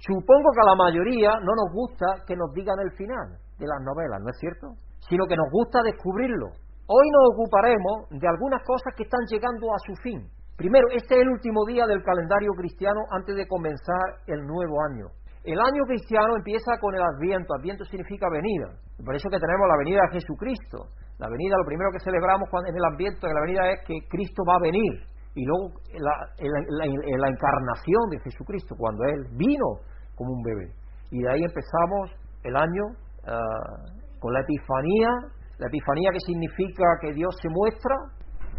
[0.00, 3.80] Supongo que a la mayoría no nos gusta que nos digan el final de las
[3.84, 4.72] novelas, ¿no es cierto?
[5.04, 6.48] Sino que nos gusta descubrirlo.
[6.88, 10.24] Hoy nos ocuparemos de algunas cosas que están llegando a su fin.
[10.56, 15.12] Primero, este es el último día del calendario cristiano antes de comenzar el nuevo año.
[15.44, 17.52] El año cristiano empieza con el Adviento.
[17.52, 18.72] Adviento significa venida.
[19.04, 20.88] Por eso que tenemos la venida de Jesucristo.
[21.20, 24.56] La venida, lo primero que celebramos en el Adviento la venida es que Cristo va
[24.56, 25.04] a venir.
[25.36, 29.84] Y luego la, encarnación de Jesucristo, cuando Él vino
[30.16, 30.72] como un bebé.
[31.12, 32.96] Y de ahí empezamos el año
[33.28, 37.94] ah, con la Epifanía, la epifanía que significa que Dios se muestra,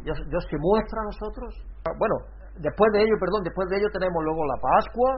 [0.04, 1.50] Dios, se muestra a nosotros.
[1.98, 2.16] Bueno,
[2.60, 5.12] después de ello, perdón, después de ello tenemos luego la Pascua,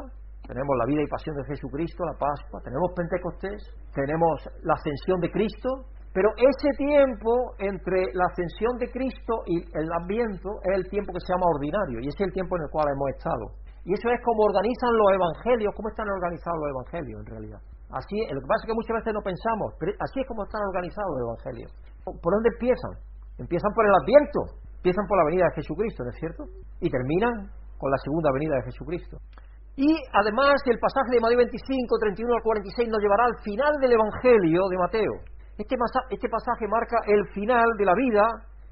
[0.46, 3.62] tenemos la vida y pasión de Jesucristo, la Pascua, tenemos Pentecostés,
[3.94, 5.70] tenemos la ascensión de Cristo,
[6.13, 11.24] pero ese tiempo entre la ascensión de Cristo y el Adviento es el tiempo que
[11.24, 13.46] se llama ordinario y ese es el tiempo en el cual hemos estado.
[13.86, 17.62] Y eso es como organizan los evangelios, cómo están organizados los evangelios en realidad.
[17.92, 20.64] Así, lo que pasa es que muchas veces no pensamos, pero así es como están
[20.64, 21.72] organizados los evangelios.
[22.08, 22.94] ¿Por dónde empiezan?
[23.38, 24.42] Empiezan por el Adviento,
[24.80, 26.44] empiezan por la venida de Jesucristo, ¿no es cierto?
[26.80, 29.18] Y terminan con la segunda venida de Jesucristo.
[29.76, 33.92] Y además el pasaje de Mateo 25, 31 al 46 nos llevará al final del
[33.92, 35.14] Evangelio de Mateo.
[35.58, 35.76] Este,
[36.10, 38.24] este pasaje marca el final de la vida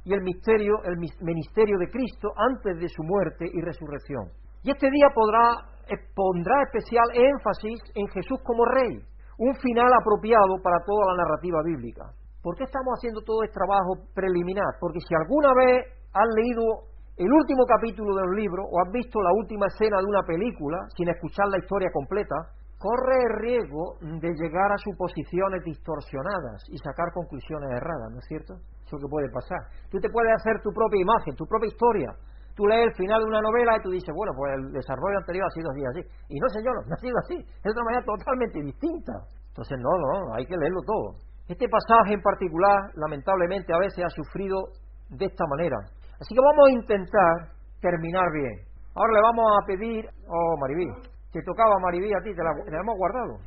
[0.04, 4.32] y el misterio, el ministerio de Cristo antes de su muerte y resurrección.
[4.64, 5.70] Y este día podrá
[6.14, 9.02] pondrá especial énfasis en Jesús como rey,
[9.40, 12.12] un final apropiado para toda la narrativa bíblica.
[12.44, 14.76] ¿Por qué estamos haciendo todo este trabajo preliminar?
[14.80, 19.20] Porque si alguna vez has leído el último capítulo de un libro o has visto
[19.22, 22.36] la última escena de una película sin escuchar la historia completa,
[22.80, 28.56] corre el riesgo de llegar a suposiciones distorsionadas y sacar conclusiones erradas, ¿no es cierto?
[28.88, 29.60] Eso que puede pasar.
[29.92, 32.12] Tú te puedes hacer tu propia imagen, tu propia historia,
[32.60, 35.48] tú lees el final de una novela y tú dices, bueno, pues el desarrollo anterior
[35.48, 36.02] ha sido así, así.
[36.28, 39.16] Y no, señor, no ha sido así, es de otra manera totalmente distinta.
[39.48, 41.16] Entonces, no, no, hay que leerlo todo.
[41.48, 44.60] Este pasaje en particular, lamentablemente, a veces ha sufrido
[45.08, 45.80] de esta manera.
[46.20, 47.34] Así que vamos a intentar
[47.80, 48.68] terminar bien.
[48.92, 50.88] Ahora le vamos a pedir, oh Maribí,
[51.32, 53.40] te tocaba Maribí a ti, te la, te la hemos guardado.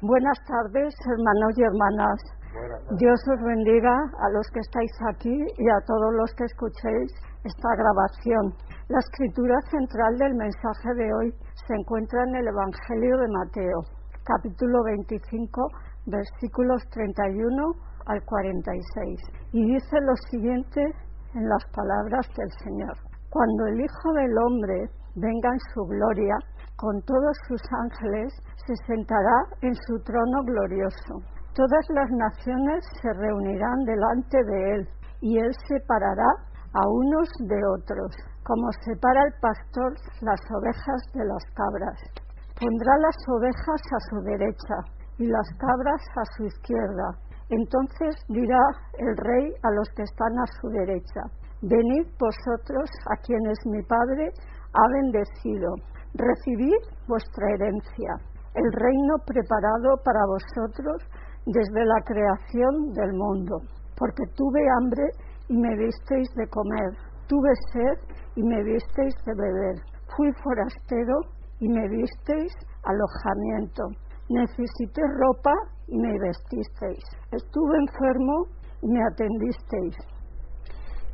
[0.00, 2.41] Buenas tardes, hermanos y hermanas.
[2.52, 7.10] Dios os bendiga a los que estáis aquí y a todos los que escuchéis
[7.44, 8.52] esta grabación.
[8.88, 11.34] La escritura central del mensaje de hoy
[11.66, 13.78] se encuentra en el Evangelio de Mateo,
[14.24, 15.66] capítulo 25,
[16.04, 17.72] versículos 31
[18.04, 19.20] al 46.
[19.52, 20.82] Y dice lo siguiente
[21.34, 22.96] en las palabras del Señor.
[23.30, 26.36] Cuando el Hijo del Hombre venga en su gloria,
[26.76, 28.34] con todos sus ángeles,
[28.66, 34.88] se sentará en su trono glorioso Todas las naciones se reunirán delante de él
[35.20, 36.30] y él separará
[36.72, 41.98] a unos de otros, como separa el pastor las ovejas de las cabras.
[42.58, 44.76] Pondrá las ovejas a su derecha
[45.18, 47.18] y las cabras a su izquierda.
[47.50, 48.62] Entonces dirá
[48.98, 51.22] el rey a los que están a su derecha,
[51.62, 54.32] Venid vosotros a quienes mi Padre
[54.74, 55.70] ha bendecido,
[56.12, 56.74] recibid
[57.06, 58.18] vuestra herencia,
[58.52, 61.06] el reino preparado para vosotros
[61.46, 63.58] desde la creación del mundo,
[63.96, 65.02] porque tuve hambre
[65.48, 66.90] y me disteis de comer,
[67.26, 69.76] tuve sed y me disteis de beber,
[70.16, 71.14] fui forastero
[71.60, 72.52] y me disteis
[72.84, 73.84] alojamiento,
[74.28, 75.52] necesité ropa
[75.88, 78.46] y me vestisteis, estuve enfermo
[78.82, 79.96] y me atendisteis,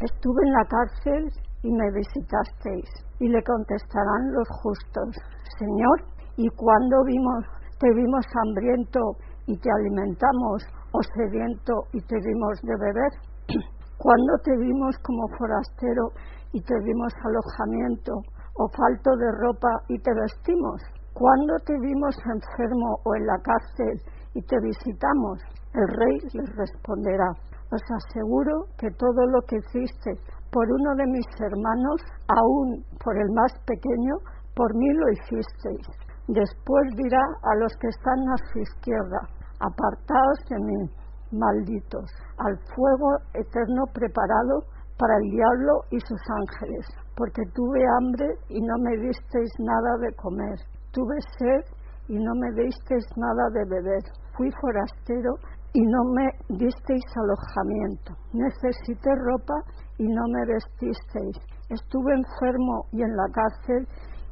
[0.00, 1.28] estuve en la cárcel
[1.62, 2.88] y me visitasteis.
[3.20, 5.16] Y le contestarán los justos,
[5.58, 6.04] Señor,
[6.36, 7.44] ¿y cuándo vimos,
[7.80, 9.00] te vimos hambriento
[9.48, 13.12] y te alimentamos, o sediento y te dimos de beber?
[13.96, 16.12] ¿Cuándo te vimos como forastero
[16.52, 18.12] y te dimos alojamiento,
[18.60, 20.80] o falto de ropa y te vestimos?
[21.14, 23.96] ¿Cuándo te vimos enfermo o en la cárcel
[24.34, 25.40] y te visitamos?
[25.74, 27.32] El rey les responderá,
[27.72, 30.12] os aseguro que todo lo que hiciste
[30.52, 34.14] por uno de mis hermanos, aún por el más pequeño,
[34.54, 35.86] por mí lo hicisteis.
[36.28, 39.20] Después dirá a los que están a su izquierda,
[39.60, 40.90] apartaos de mí,
[41.32, 44.64] malditos, al fuego eterno preparado
[44.98, 50.14] para el diablo y sus ángeles, porque tuve hambre y no me disteis nada de
[50.16, 50.58] comer,
[50.92, 51.64] tuve sed
[52.08, 54.02] y no me disteis nada de beber,
[54.36, 55.34] fui forastero
[55.74, 59.54] y no me disteis alojamiento, necesité ropa
[59.98, 61.36] y no me vestisteis,
[61.68, 63.86] estuve enfermo y en la cárcel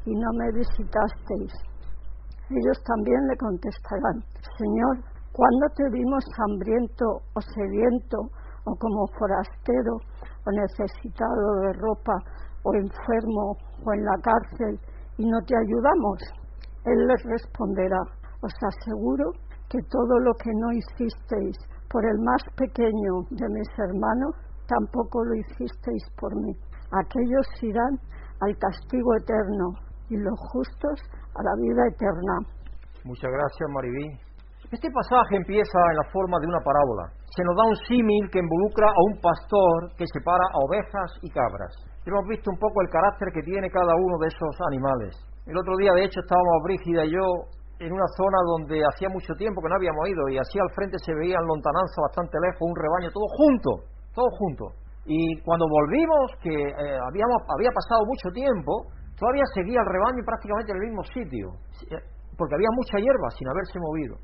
[0.06, 1.52] y no me visitasteis.
[2.48, 4.22] Ellos también le contestarán,
[4.56, 7.04] Señor, ¿cuándo te vimos hambriento
[7.36, 8.16] o sediento
[8.64, 12.16] o como forastero o necesitado de ropa
[12.64, 13.52] o enfermo
[13.84, 14.80] o en la cárcel
[15.18, 16.18] y no te ayudamos?
[16.86, 18.00] Él les responderá,
[18.40, 19.30] os aseguro
[19.68, 21.56] que todo lo que no hicisteis
[21.90, 24.34] por el más pequeño de mis hermanos,
[24.66, 26.52] tampoco lo hicisteis por mí.
[26.92, 28.00] Aquellos irán
[28.40, 29.74] al castigo eterno
[30.08, 31.00] y los justos
[31.34, 32.34] a la vida eterna.
[33.04, 34.26] Muchas gracias, Maribí.
[34.66, 37.06] Este pasaje empieza en la forma de una parábola.
[37.30, 41.30] Se nos da un símil que involucra a un pastor que separa a ovejas y
[41.30, 41.70] cabras.
[42.02, 45.14] Hemos visto un poco el carácter que tiene cada uno de esos animales.
[45.46, 47.22] El otro día, de hecho, estábamos Brígida y yo
[47.78, 50.98] en una zona donde hacía mucho tiempo que no habíamos ido y así al frente
[50.98, 53.70] se veía en lontananza bastante lejos un rebaño todo junto,
[54.18, 54.64] todo junto.
[55.06, 60.78] Y cuando volvimos, que eh, había pasado mucho tiempo, todavía seguía el rebaño prácticamente en
[60.82, 61.46] el mismo sitio,
[61.94, 62.02] eh,
[62.34, 64.18] porque había mucha hierba sin haberse movido.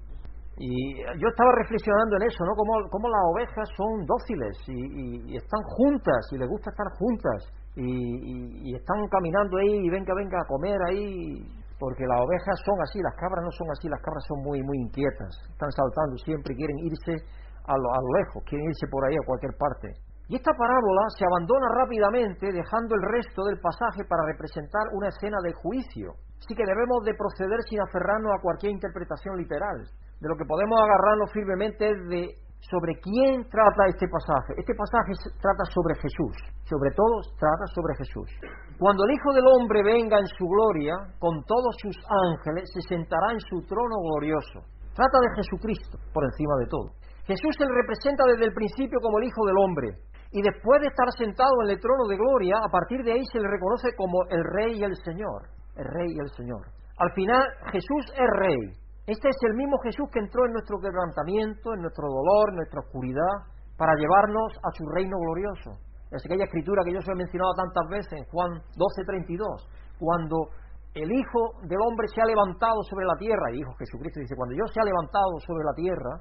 [0.62, 2.54] Y yo estaba reflexionando en eso, ¿no?
[2.54, 8.70] Cómo, cómo las ovejas son dóciles y, están juntas y les gusta estar juntas y,
[8.70, 11.42] y, están caminando ahí y venga, venga a comer ahí
[11.82, 14.78] porque las ovejas son así, las cabras no son así, las cabras son muy, muy
[14.86, 17.26] inquietas, están saltando siempre, quieren irse
[17.66, 19.90] a lo, a lo lejos, quieren irse por ahí a cualquier parte.
[20.30, 25.42] Y esta parábola se abandona rápidamente dejando el resto del pasaje para representar una escena
[25.42, 26.14] de juicio.
[26.38, 29.90] Así que debemos de proceder sin aferrarnos a cualquier interpretación literal.
[30.22, 32.22] De lo que podemos agarrarnos firmemente es de
[32.70, 34.54] sobre quién trata este pasaje.
[34.54, 38.30] Este pasaje trata sobre Jesús, sobre todo trata sobre Jesús.
[38.78, 43.34] Cuando el Hijo del Hombre venga en su gloria, con todos sus ángeles, se sentará
[43.34, 44.62] en su trono glorioso.
[44.94, 46.94] Trata de Jesucristo por encima de todo.
[47.26, 49.88] Jesús se le representa desde el principio como el Hijo del Hombre.
[50.30, 53.42] Y después de estar sentado en el trono de gloria, a partir de ahí se
[53.42, 55.50] le reconoce como el Rey y el Señor.
[55.74, 56.62] El Rey y el Señor.
[57.02, 57.42] Al final,
[57.74, 58.82] Jesús es Rey.
[59.02, 62.86] Este es el mismo Jesús que entró en nuestro quebrantamiento, en nuestro dolor, en nuestra
[62.86, 65.74] oscuridad, para llevarnos a su reino glorioso.
[66.14, 69.66] Es aquella escritura que yo os he mencionado tantas veces en Juan 12:32,
[69.98, 70.54] cuando
[70.94, 74.54] el Hijo del Hombre se ha levantado sobre la tierra, y dijo Jesucristo dice, cuando
[74.54, 76.12] yo se ha levantado sobre la tierra,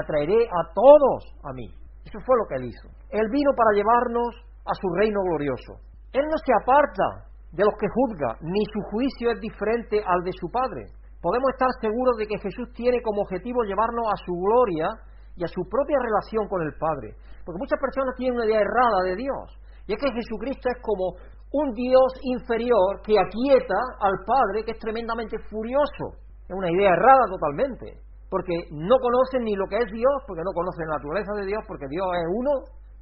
[0.00, 1.68] atraeré a todos a mí.
[2.08, 2.88] Eso fue lo que él hizo.
[3.10, 4.32] Él vino para llevarnos
[4.64, 5.76] a su reino glorioso.
[6.16, 10.32] Él no se aparta de los que juzga, ni su juicio es diferente al de
[10.32, 14.88] su Padre podemos estar seguros de que Jesús tiene como objetivo llevarnos a su gloria
[15.36, 17.16] y a su propia relación con el Padre.
[17.44, 19.44] Porque muchas personas tienen una idea errada de Dios.
[19.86, 21.16] Y es que Jesucristo es como
[21.52, 26.20] un Dios inferior que aquieta al Padre, que es tremendamente furioso.
[26.48, 28.00] Es una idea errada totalmente.
[28.30, 31.62] Porque no conocen ni lo que es Dios, porque no conocen la naturaleza de Dios,
[31.66, 32.52] porque Dios es uno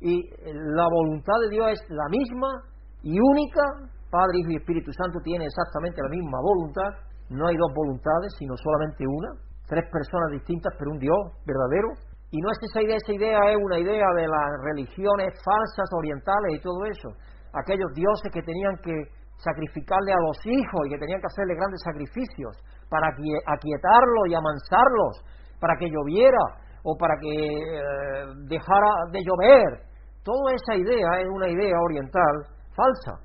[0.00, 0.14] y
[0.74, 2.48] la voluntad de Dios es la misma
[3.02, 3.60] y única.
[4.10, 8.56] Padre, Hijo y Espíritu Santo tienen exactamente la misma voluntad no hay dos voluntades, sino
[8.56, 9.28] solamente una,
[9.66, 11.88] tres personas distintas, pero un Dios verdadero.
[12.30, 16.56] Y no es esa idea, esa idea es una idea de las religiones falsas orientales
[16.56, 17.08] y todo eso.
[17.52, 18.92] Aquellos dioses que tenían que
[19.36, 22.52] sacrificarle a los hijos y que tenían que hacerle grandes sacrificios
[22.90, 25.24] para aquietarlos y amansarlos,
[25.60, 26.44] para que lloviera
[26.82, 29.88] o para que eh, dejara de llover
[30.28, 32.34] Toda esa idea es una idea oriental
[32.76, 33.16] falsa.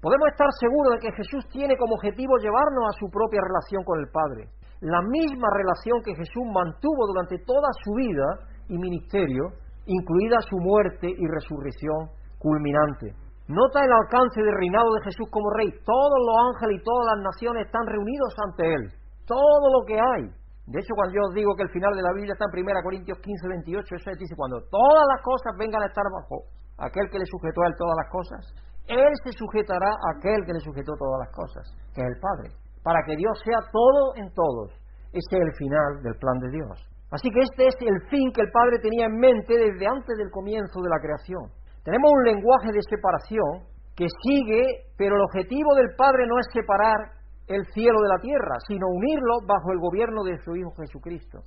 [0.00, 4.00] Podemos estar seguros de que Jesús tiene como objetivo llevarnos a su propia relación con
[4.00, 4.48] el Padre.
[4.80, 9.52] La misma relación que Jesús mantuvo durante toda su vida y ministerio,
[9.84, 12.08] incluida su muerte y resurrección
[12.40, 13.12] culminante.
[13.44, 15.68] Nota el alcance del reinado de Jesús como rey.
[15.84, 18.84] Todos los ángeles y todas las naciones están reunidos ante él.
[19.28, 20.32] Todo lo que hay.
[20.64, 22.72] De hecho, cuando yo os digo que el final de la Biblia está en 1
[22.80, 27.18] Corintios 15, 28, eso dice, cuando todas las cosas vengan a estar bajo aquel que
[27.18, 30.92] le sujetó a él todas las cosas, él se sujetará a aquel que le sujetó
[30.98, 32.50] todas las cosas, que es el Padre,
[32.82, 34.74] para que Dios sea todo en todos.
[35.14, 36.74] Este es el final del plan de Dios.
[37.10, 40.30] Así que este es el fin que el Padre tenía en mente desde antes del
[40.30, 41.42] comienzo de la creación.
[41.82, 44.62] Tenemos un lenguaje de separación que sigue,
[44.96, 49.42] pero el objetivo del Padre no es separar el cielo de la tierra, sino unirlo
[49.46, 51.42] bajo el gobierno de su Hijo Jesucristo.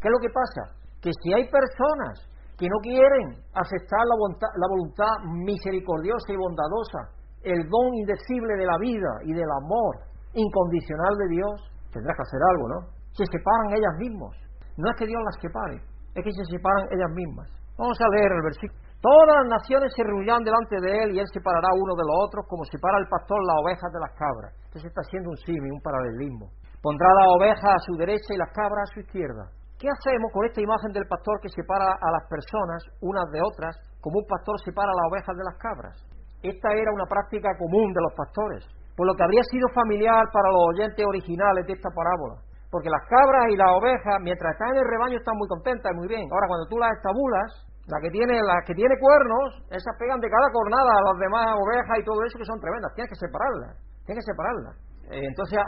[0.00, 0.76] ¿Qué es lo que pasa?
[1.00, 5.12] Que si hay personas que no quieren aceptar la voluntad,
[5.44, 7.12] misericordiosa y bondadosa,
[7.44, 10.00] el don indecible de la vida y del amor
[10.32, 11.54] incondicional de Dios,
[11.92, 12.78] tendrás que hacer algo, ¿no?
[13.12, 14.34] Se separan ellas mismas.
[14.76, 15.80] No es que Dios las separe,
[16.14, 17.48] es que se separan ellas mismas.
[17.78, 18.80] Vamos a leer el versículo.
[19.00, 22.44] Todas las naciones se reunirán delante de él y él separará uno de los otros
[22.48, 24.52] como separa el pastor las ovejas de las cabras.
[24.66, 26.48] Entonces está haciendo un símil, un paralelismo.
[26.80, 29.44] Pondrá las ovejas a su derecha y las cabras a su izquierda.
[29.76, 33.76] ¿Qué hacemos con esta imagen del pastor que separa a las personas unas de otras
[34.00, 35.96] como un pastor separa las ovejas de las cabras?
[36.40, 38.64] Esta era una práctica común de los pastores,
[38.96, 42.40] por lo que habría sido familiar para los oyentes originales de esta parábola.
[42.72, 45.96] Porque las cabras y las ovejas, mientras están en el rebaño, están muy contentas y
[46.00, 46.24] muy bien.
[46.32, 47.48] Ahora, cuando tú las estabulas,
[47.92, 51.52] la que tiene, la que tiene cuernos, esas pegan de cada cornada a las demás
[51.52, 52.96] ovejas y todo eso que son tremendas.
[52.96, 53.76] Tienes que separarlas,
[54.08, 54.85] tienes que separarlas.
[55.10, 55.58] Eh, entonces,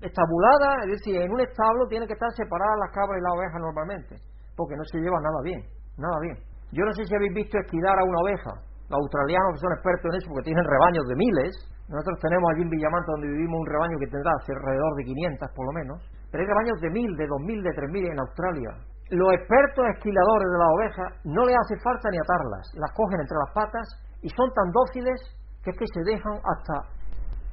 [0.00, 3.60] estabulada, es decir, en un establo tiene que estar separadas las cabras y las ovejas
[3.62, 4.14] normalmente,
[4.56, 5.60] porque no se lleva nada bien,
[5.98, 6.36] nada bien.
[6.72, 8.52] Yo no sé si habéis visto esquidar a una oveja.
[8.90, 11.52] Los australianos que son expertos en eso porque tienen rebaños de miles.
[11.88, 15.64] Nosotros tenemos allí en Villamanta donde vivimos un rebaño que tendrá alrededor de 500 por
[15.68, 15.96] lo menos.
[16.32, 18.72] Pero hay rebaños de mil, de dos mil, de tres mil en Australia
[19.12, 23.36] los expertos esquiladores de las ovejas no les hace falta ni atarlas, las cogen entre
[23.36, 23.86] las patas
[24.22, 25.20] y son tan dóciles
[25.62, 26.88] que es que se dejan hasta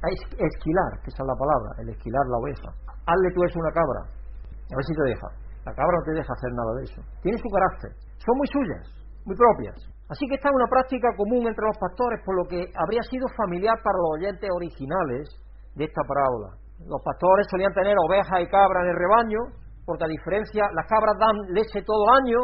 [0.08, 2.70] esquilar, que esa es la palabra, el esquilar la oveja.
[3.04, 5.28] Hazle tú eso una cabra, a ver si te deja.
[5.66, 7.02] La cabra no te deja hacer nada de eso.
[7.22, 7.92] Tiene su carácter,
[8.24, 8.86] son muy suyas,
[9.26, 9.76] muy propias.
[10.10, 13.28] Así que esta es una práctica común entre los pastores, por lo que habría sido
[13.38, 15.30] familiar para los oyentes originales
[15.76, 16.58] de esta parábola.
[16.88, 19.42] Los pastores solían tener ovejas y cabras en el rebaño,
[19.86, 22.40] porque a diferencia, las cabras dan leche todo el año,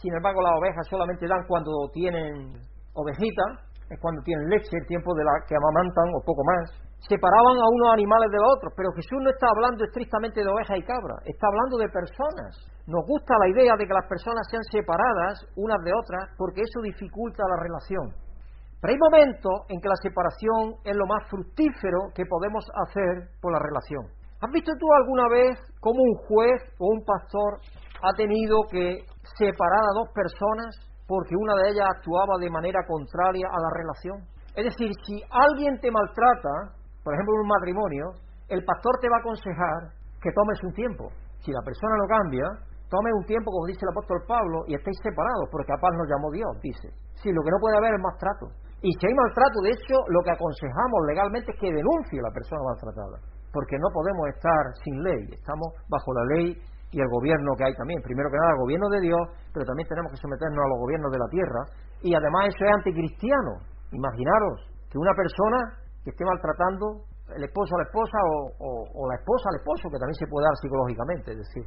[0.00, 2.56] sin embargo las ovejas solamente dan cuando tienen
[2.94, 3.44] ovejita,
[3.90, 6.89] es cuando tienen leche, el tiempo de la que amamantan o poco más.
[7.08, 10.76] Separaban a unos animales de los otros, pero Jesús no está hablando estrictamente de ovejas
[10.76, 12.52] y cabras, está hablando de personas.
[12.86, 16.80] Nos gusta la idea de que las personas sean separadas unas de otras porque eso
[16.82, 18.12] dificulta la relación.
[18.80, 23.52] Pero hay momentos en que la separación es lo más fructífero que podemos hacer por
[23.52, 24.04] la relación.
[24.40, 27.60] ¿Has visto tú alguna vez cómo un juez o un pastor
[28.02, 29.04] ha tenido que
[29.36, 34.16] separar a dos personas porque una de ellas actuaba de manera contraria a la relación?
[34.56, 38.04] Es decir, si alguien te maltrata, por ejemplo en un matrimonio,
[38.48, 39.80] el pastor te va a aconsejar
[40.20, 41.08] que tomes un tiempo.
[41.40, 42.46] Si la persona no cambia,
[42.90, 46.08] tome un tiempo, como dice el apóstol Pablo, y estéis separados, porque a paz nos
[46.08, 46.92] llamó Dios, dice.
[47.22, 48.52] Si lo que no puede haber es maltrato.
[48.82, 52.60] Y si hay maltrato, de hecho, lo que aconsejamos legalmente es que denuncie la persona
[52.64, 56.54] maltratada porque no podemos estar sin ley, estamos bajo la ley
[56.90, 58.02] y el gobierno que hay también.
[58.02, 59.22] Primero que nada, el gobierno de Dios,
[59.54, 61.62] pero también tenemos que someternos a los gobiernos de la tierra.
[62.02, 63.62] Y además eso es anticristiano.
[63.94, 67.04] Imaginaros que una persona que esté maltratando
[67.36, 68.18] el esposo a la esposa
[68.58, 71.64] o, la esposa al esposo, que también se puede dar psicológicamente, es decir,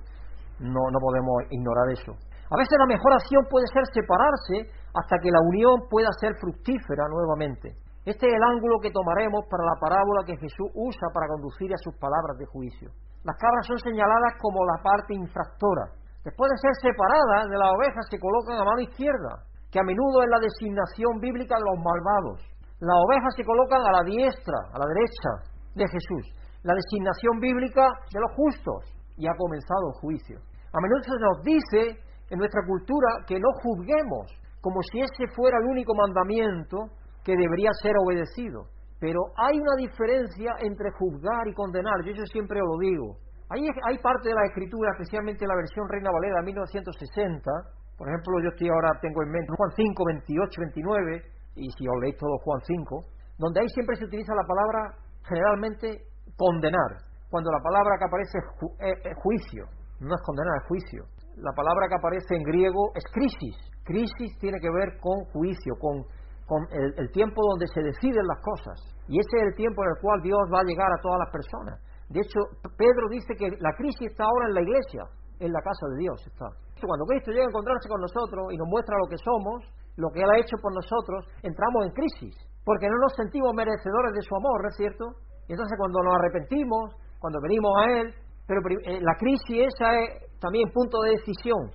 [0.60, 2.12] no, no podemos ignorar eso.
[2.52, 7.08] A veces la mejor acción puede ser separarse hasta que la unión pueda ser fructífera
[7.10, 7.74] nuevamente.
[8.06, 11.80] Este es el ángulo que tomaremos para la parábola que Jesús usa para conducir a
[11.80, 12.92] sus palabras de juicio.
[13.24, 15.96] Las cabras son señaladas como la parte infractora.
[16.24, 20.22] Después de ser separadas de las ovejas, se colocan a mano izquierda, que a menudo
[20.22, 22.53] es la designación bíblica de los malvados.
[22.84, 25.32] Las ovejas se colocan a la diestra, a la derecha
[25.72, 26.36] de Jesús,
[26.68, 30.36] la designación bíblica de los justos, y ha comenzado el juicio.
[30.68, 31.82] A menudo se nos dice
[32.28, 36.92] en nuestra cultura que no juzguemos, como si ese fuera el único mandamiento
[37.24, 38.68] que debería ser obedecido.
[39.00, 43.16] Pero hay una diferencia entre juzgar y condenar, yo eso siempre lo digo.
[43.48, 47.48] Hay, hay parte de la escritura, especialmente la versión Reina Valera de 1960,
[47.96, 51.98] por ejemplo, yo estoy ahora, tengo en mente Juan 5, 28, 29, y si os
[52.02, 53.06] leéis todo Juan 5,
[53.38, 54.98] donde ahí siempre se utiliza la palabra
[55.28, 57.00] generalmente condenar,
[57.30, 59.66] cuando la palabra que aparece es, juicio,
[60.00, 61.04] no es condenar, es juicio.
[61.38, 66.04] La palabra que aparece en griego es crisis, Crisis tiene que ver con juicio, con,
[66.48, 68.80] con el, el tiempo donde se deciden las cosas.
[69.08, 71.32] Y ese es el tiempo en el cual Dios va a llegar a todas las
[71.32, 71.76] personas.
[72.08, 72.40] De hecho,
[72.78, 75.04] Pedro dice que la crisis está ahora en la iglesia,
[75.40, 76.48] en la casa de Dios está.
[76.80, 79.64] Cuando Cristo llega a encontrarse con nosotros y nos muestra lo que somos,
[79.98, 82.36] lo que Él ha hecho por nosotros, entramos en crisis,
[82.66, 85.06] porque no nos sentimos merecedores de su amor, ¿no es cierto?
[85.48, 88.14] Y entonces cuando nos arrepentimos, cuando venimos a Él,
[88.48, 91.72] pero eh, la crisis esa es también punto de decisión,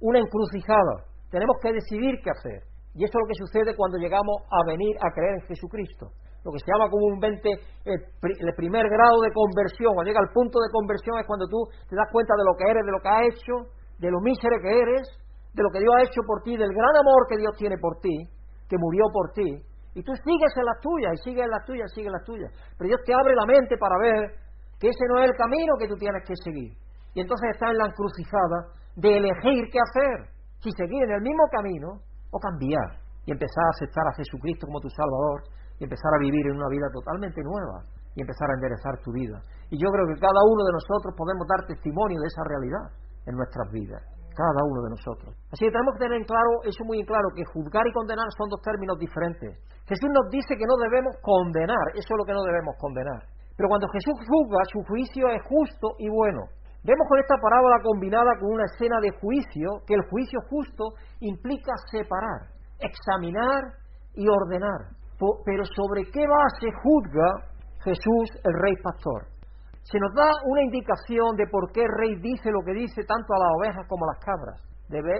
[0.00, 1.04] una encrucijada.
[1.30, 2.70] Tenemos que decidir qué hacer.
[2.94, 6.10] Y eso es lo que sucede cuando llegamos a venir a creer en Jesucristo.
[6.44, 7.48] Lo que se llama comúnmente
[7.84, 9.94] el, el primer grado de conversión.
[9.94, 12.64] Cuando llega al punto de conversión es cuando tú te das cuenta de lo que
[12.64, 13.54] eres, de lo que has hecho,
[14.00, 15.04] de lo mísero que eres,
[15.54, 17.98] de lo que Dios ha hecho por ti, del gran amor que Dios tiene por
[17.98, 18.14] ti,
[18.68, 19.58] que murió por ti,
[19.94, 22.50] y tú sigues en las tuyas, y sigues en las tuyas, sigues en las tuyas.
[22.78, 24.30] Pero Dios te abre la mente para ver
[24.78, 26.70] que ese no es el camino que tú tienes que seguir.
[27.14, 30.30] Y entonces estás en la encrucijada de elegir qué hacer,
[30.62, 31.98] si seguir en el mismo camino
[32.30, 35.42] o cambiar y empezar a aceptar a Jesucristo como tu Salvador
[35.82, 37.82] y empezar a vivir en una vida totalmente nueva
[38.14, 39.42] y empezar a enderezar tu vida.
[39.70, 42.86] Y yo creo que cada uno de nosotros podemos dar testimonio de esa realidad
[43.26, 45.34] en nuestras vidas cada uno de nosotros.
[45.52, 48.26] Así que tenemos que tener en claro, eso muy en claro, que juzgar y condenar
[48.36, 49.58] son dos términos diferentes.
[49.86, 53.22] Jesús nos dice que no debemos condenar, eso es lo que no debemos condenar.
[53.56, 56.48] Pero cuando Jesús juzga, su juicio es justo y bueno.
[56.82, 61.72] Vemos con esta parábola combinada con una escena de juicio que el juicio justo implica
[61.90, 63.76] separar, examinar
[64.14, 64.96] y ordenar.
[65.44, 67.52] Pero ¿sobre qué base juzga
[67.84, 69.39] Jesús el Rey Pastor?
[69.90, 73.34] Se nos da una indicación de por qué el rey dice lo que dice tanto
[73.34, 74.58] a las ovejas como a las cabras,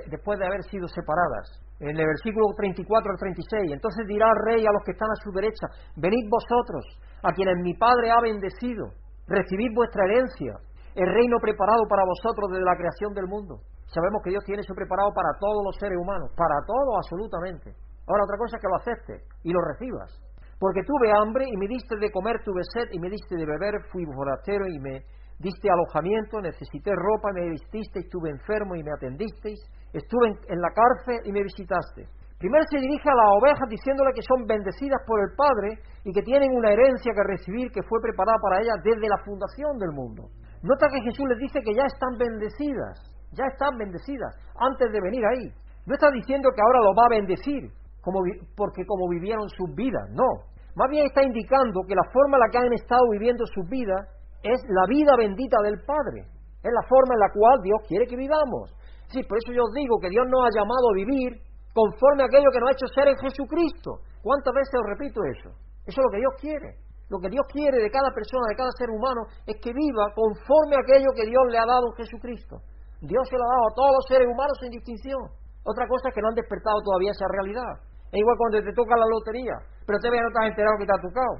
[0.06, 1.58] después de haber sido separadas.
[1.80, 5.18] En el versículo 34 al 36, entonces dirá el rey a los que están a
[5.24, 5.66] su derecha,
[5.96, 6.86] venid vosotros,
[7.22, 8.94] a quienes mi Padre ha bendecido,
[9.26, 10.54] recibid vuestra herencia,
[10.94, 13.58] el reino preparado para vosotros desde la creación del mundo.
[13.90, 17.74] Sabemos que Dios tiene eso preparado para todos los seres humanos, para todos absolutamente.
[18.06, 20.14] Ahora otra cosa es que lo aceptes y lo recibas.
[20.60, 23.80] Porque tuve hambre y me diste de comer, tuve sed y me diste de beber,
[23.90, 25.00] fui forastero y me
[25.40, 29.56] diste alojamiento, necesité ropa, me vististeis, estuve enfermo y me atendisteis,
[29.90, 32.04] estuve en, la cárcel y me visitaste.
[32.36, 36.20] Primero se dirige a las ovejas diciéndole que son bendecidas por el Padre y que
[36.20, 40.28] tienen una herencia que recibir que fue preparada para ellas desde la fundación del mundo.
[40.60, 43.00] Nota que Jesús les dice que ya están bendecidas,
[43.32, 45.48] ya están bendecidas antes de venir ahí.
[45.88, 48.20] No está diciendo que ahora lo va a bendecir, como,
[48.56, 50.50] porque como vivieron sus vidas, no.
[50.74, 54.06] Más bien está indicando que la forma en la que han estado viviendo sus vidas
[54.42, 56.24] es la vida bendita del Padre.
[56.62, 58.72] Es la forma en la cual Dios quiere que vivamos.
[59.08, 61.34] Sí, por eso yo os digo que Dios nos ha llamado a vivir
[61.74, 64.06] conforme a aquello que nos ha hecho ser en Jesucristo.
[64.22, 65.50] ¿Cuántas veces os repito eso?
[65.84, 66.70] Eso es lo que Dios quiere.
[67.10, 70.78] Lo que Dios quiere de cada persona, de cada ser humano, es que viva conforme
[70.78, 72.62] a aquello que Dios le ha dado en Jesucristo.
[73.02, 75.26] Dios se lo ha dado a todos los seres humanos sin distinción.
[75.64, 77.82] Otra cosa es que no han despertado todavía esa realidad.
[78.10, 79.54] Es igual cuando te toca la lotería,
[79.86, 81.34] pero todavía no te has enterado que te ha tocado.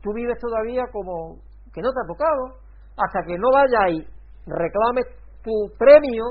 [0.00, 1.36] Tú vives todavía como
[1.72, 2.42] que no te ha tocado.
[2.96, 3.98] Hasta que no vayas y
[4.46, 5.06] reclames
[5.44, 6.24] tu premio,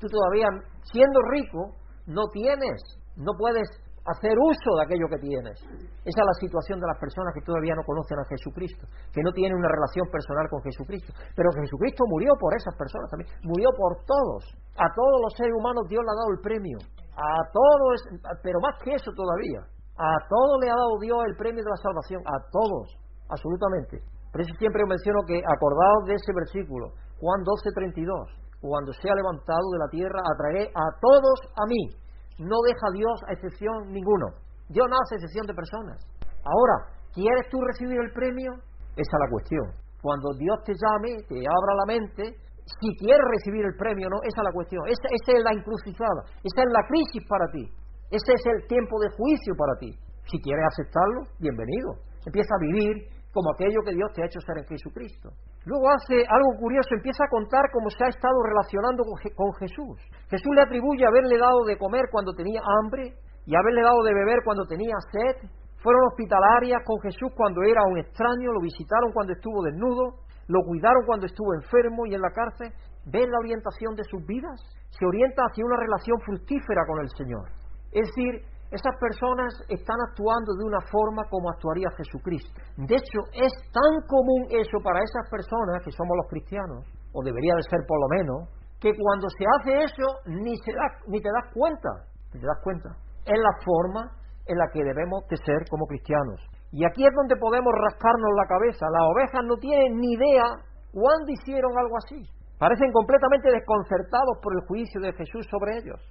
[0.00, 0.48] tú todavía,
[0.88, 1.76] siendo rico,
[2.06, 2.80] no tienes,
[3.16, 3.68] no puedes
[4.04, 5.56] hacer uso de aquello que tienes.
[6.04, 9.32] Esa es la situación de las personas que todavía no conocen a Jesucristo, que no
[9.32, 11.12] tienen una relación personal con Jesucristo.
[11.34, 14.44] Pero Jesucristo murió por esas personas también, murió por todos.
[14.76, 16.78] A todos los seres humanos Dios le ha dado el premio.
[17.14, 17.94] A todos,
[18.42, 19.62] pero más que eso todavía,
[19.96, 22.98] a todos le ha dado Dios el premio de la salvación, a todos,
[23.30, 24.02] absolutamente.
[24.32, 26.90] Por eso siempre menciono que, acordados de ese versículo,
[27.22, 31.94] Juan 12, 32, cuando sea levantado de la tierra, atraeré a todos a mí.
[32.42, 34.34] No deja Dios a excepción ninguno.
[34.68, 36.02] Dios no hace excepción de personas.
[36.42, 38.50] Ahora, ¿quieres tú recibir el premio?
[38.98, 39.66] Esa es la cuestión.
[40.02, 44.40] Cuando Dios te llame, te abra la mente, si quieres recibir el premio no, esa
[44.40, 47.64] es la cuestión, esa, es la encrucijada, esa es la crisis para ti,
[48.10, 49.92] ese es el tiempo de juicio para ti.
[50.24, 52.00] Si quieres aceptarlo, bienvenido.
[52.24, 55.28] Empieza a vivir como aquello que Dios te ha hecho ser en Jesucristo.
[55.66, 60.00] Luego hace algo curioso, empieza a contar cómo se ha estado relacionando con, con Jesús.
[60.30, 63.12] Jesús le atribuye haberle dado de comer cuando tenía hambre
[63.44, 65.50] y haberle dado de beber cuando tenía sed.
[65.82, 71.04] Fueron hospitalarias con Jesús cuando era un extraño, lo visitaron cuando estuvo desnudo, lo cuidaron
[71.06, 72.72] cuando estuvo enfermo y en la cárcel,
[73.06, 77.48] ven la orientación de sus vidas, se orienta hacia una relación fructífera con el Señor.
[77.92, 82.60] Es decir, esas personas están actuando de una forma como actuaría Jesucristo.
[82.76, 86.82] De hecho, es tan común eso para esas personas que somos los cristianos,
[87.12, 90.86] o debería de ser por lo menos, que cuando se hace eso ni, se da,
[91.06, 91.88] ni te das cuenta,
[92.32, 92.90] te das cuenta.
[93.24, 94.10] Es la forma
[94.46, 96.40] en la que debemos de ser como cristianos.
[96.74, 98.90] Y aquí es donde podemos rascarnos la cabeza.
[98.90, 100.42] Las ovejas no tienen ni idea
[100.90, 102.18] cuándo hicieron algo así.
[102.58, 106.02] Parecen completamente desconcertados por el juicio de Jesús sobre ellos.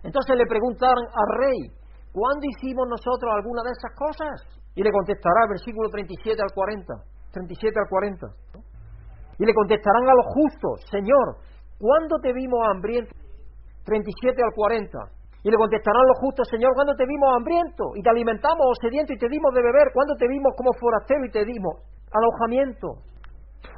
[0.00, 1.60] Entonces le preguntaron al rey,
[2.16, 4.64] ¿cuándo hicimos nosotros alguna de esas cosas?
[4.72, 6.94] Y le contestará, versículo 37 al 40,
[7.36, 8.26] 37 al 40.
[9.36, 11.44] Y le contestarán a los justos, Señor,
[11.76, 13.12] ¿cuándo te vimos hambriento?
[13.84, 14.96] 37 al 40.
[15.46, 17.94] Y le contestarán los justos, Señor, ¿cuándo te vimos hambriento?
[17.94, 19.94] Y te alimentamos o sediento y te dimos de beber.
[19.94, 22.98] ¿Cuándo te vimos como forastero y te dimos alojamiento?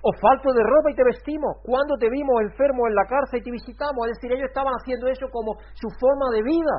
[0.00, 1.60] O falto de ropa y te vestimos.
[1.60, 4.00] ¿Cuándo te vimos enfermo en la cárcel y te visitamos?
[4.08, 6.76] Es decir, ellos estaban haciendo eso como su forma de vida.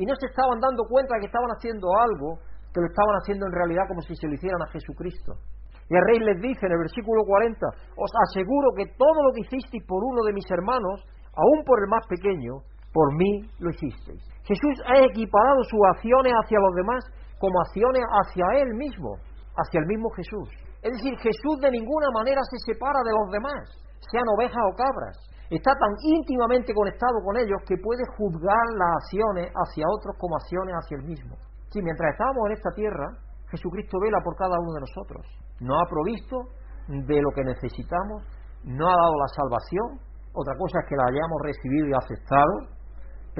[0.00, 2.40] Y no se estaban dando cuenta de que estaban haciendo algo
[2.72, 5.36] que lo estaban haciendo en realidad como si se lo hicieran a Jesucristo.
[5.84, 7.60] Y el rey les dice en el versículo 40,
[7.92, 11.04] os aseguro que todo lo que hicisteis por uno de mis hermanos,
[11.36, 14.29] aún por el más pequeño, por mí lo hicisteis.
[14.50, 17.06] Jesús ha equiparado sus acciones hacia los demás
[17.38, 19.14] como acciones hacia Él mismo,
[19.54, 20.50] hacia el mismo Jesús.
[20.82, 23.62] Es decir, Jesús de ninguna manera se separa de los demás,
[24.10, 25.14] sean ovejas o cabras.
[25.54, 30.74] Está tan íntimamente conectado con ellos que puede juzgar las acciones hacia otros como acciones
[30.74, 31.38] hacia él mismo.
[31.70, 33.06] Si mientras estábamos en esta tierra,
[33.54, 35.22] Jesucristo vela por cada uno de nosotros.
[35.62, 36.36] Nos ha provisto
[36.86, 38.26] de lo que necesitamos,
[38.64, 42.79] no ha dado la salvación, otra cosa es que la hayamos recibido y aceptado,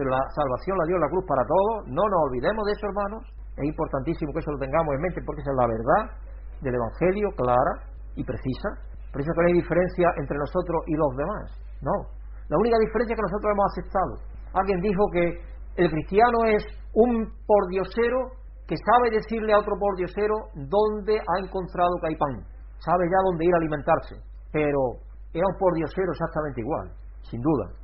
[0.01, 3.21] pero la salvación la dio la cruz para todos, no nos olvidemos de eso, hermanos,
[3.53, 6.03] es importantísimo que eso lo tengamos en mente porque esa es la verdad
[6.65, 7.85] del Evangelio, clara
[8.17, 8.81] y precisa.
[9.13, 11.53] Por eso que no hay diferencia entre nosotros y los demás,
[11.85, 11.93] no.
[12.49, 14.13] La única diferencia que nosotros hemos aceptado.
[14.57, 15.25] Alguien dijo que
[15.77, 16.65] el cristiano es
[16.97, 22.41] un pordiosero que sabe decirle a otro pordiosero dónde ha encontrado pan,
[22.81, 24.17] sabe ya dónde ir a alimentarse,
[24.49, 24.97] pero
[25.37, 26.89] era un pordiosero exactamente igual,
[27.29, 27.80] sin duda.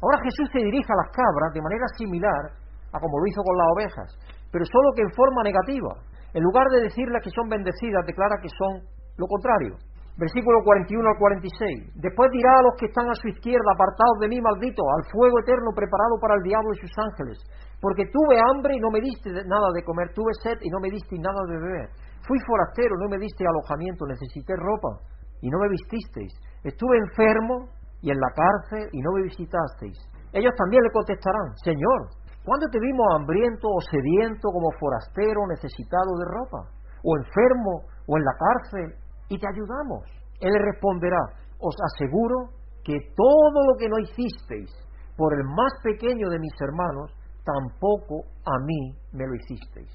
[0.00, 2.56] Ahora Jesús se dirige a las cabras de manera similar
[2.92, 4.08] a como lo hizo con las ovejas,
[4.50, 5.92] pero solo que en forma negativa.
[6.32, 8.82] En lugar de decirles que son bendecidas, declara que son
[9.18, 9.76] lo contrario.
[10.16, 11.96] Versículo 41 al 46.
[11.96, 15.38] Después dirá a los que están a su izquierda, apartados de mí, maldito, al fuego
[15.40, 17.38] eterno preparado para el diablo y sus ángeles.
[17.80, 20.90] Porque tuve hambre y no me diste nada de comer, tuve sed y no me
[20.90, 21.88] diste nada de beber.
[22.26, 25.00] Fui forastero, no me diste alojamiento, necesité ropa
[25.40, 26.36] y no me vististeis.
[26.64, 27.72] Estuve enfermo
[28.02, 29.98] y en la cárcel y no me visitasteis.
[30.32, 32.08] Ellos también le contestarán, Señor,
[32.44, 36.70] ¿cuándo te vimos hambriento o sediento como forastero necesitado de ropa?
[37.02, 38.94] ¿O enfermo o en la cárcel
[39.28, 40.06] y te ayudamos?
[40.40, 41.20] Él le responderá,
[41.58, 42.50] os aseguro
[42.84, 44.70] que todo lo que no hicisteis
[45.16, 47.12] por el más pequeño de mis hermanos,
[47.44, 49.90] tampoco a mí me lo hicisteis.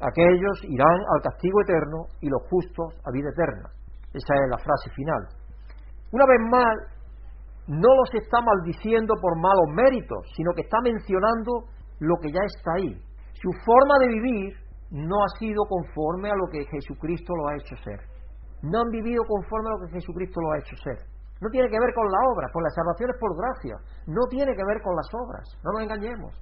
[0.00, 3.70] Aquellos irán al castigo eterno y los justos a vida eterna.
[4.12, 5.28] Esa es la frase final.
[6.12, 6.99] Una vez más,
[7.70, 12.74] no los está maldiciendo por malos méritos, sino que está mencionando lo que ya está
[12.82, 12.98] ahí.
[13.38, 14.58] Su forma de vivir
[14.90, 18.00] no ha sido conforme a lo que Jesucristo lo ha hecho ser.
[18.62, 20.98] No han vivido conforme a lo que Jesucristo lo ha hecho ser.
[21.40, 23.76] No tiene que ver con la obra, con la salvación es por gracia.
[24.06, 26.34] No tiene que ver con las obras, no nos engañemos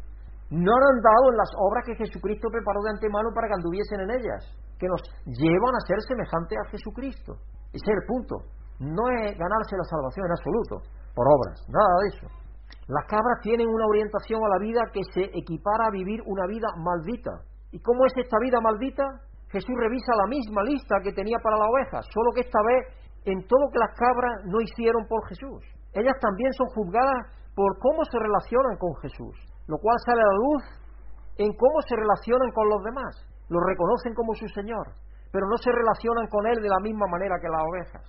[0.51, 4.11] no han andado en las obras que Jesucristo preparó de antemano para que anduviesen en
[4.16, 4.43] ellas,
[4.81, 7.37] que nos llevan a ser semejantes a Jesucristo.
[7.68, 8.49] Ese es el punto.
[8.81, 10.74] No es ganarse la salvación en absoluto,
[11.19, 12.27] por obras, nada de eso.
[12.87, 16.71] Las cabras tienen una orientación a la vida que se equipara a vivir una vida
[16.79, 17.43] maldita.
[17.75, 19.03] ¿Y cómo es esta vida maldita?
[19.51, 22.95] Jesús revisa la misma lista que tenía para la oveja, solo que esta vez
[23.27, 25.66] en todo lo que las cabras no hicieron por Jesús.
[25.93, 29.35] Ellas también son juzgadas por cómo se relacionan con Jesús
[29.69, 30.62] lo cual sale a la luz
[31.37, 33.12] en cómo se relacionan con los demás.
[33.49, 34.89] Lo reconocen como su Señor,
[35.31, 38.05] pero no se relacionan con Él de la misma manera que las ovejas.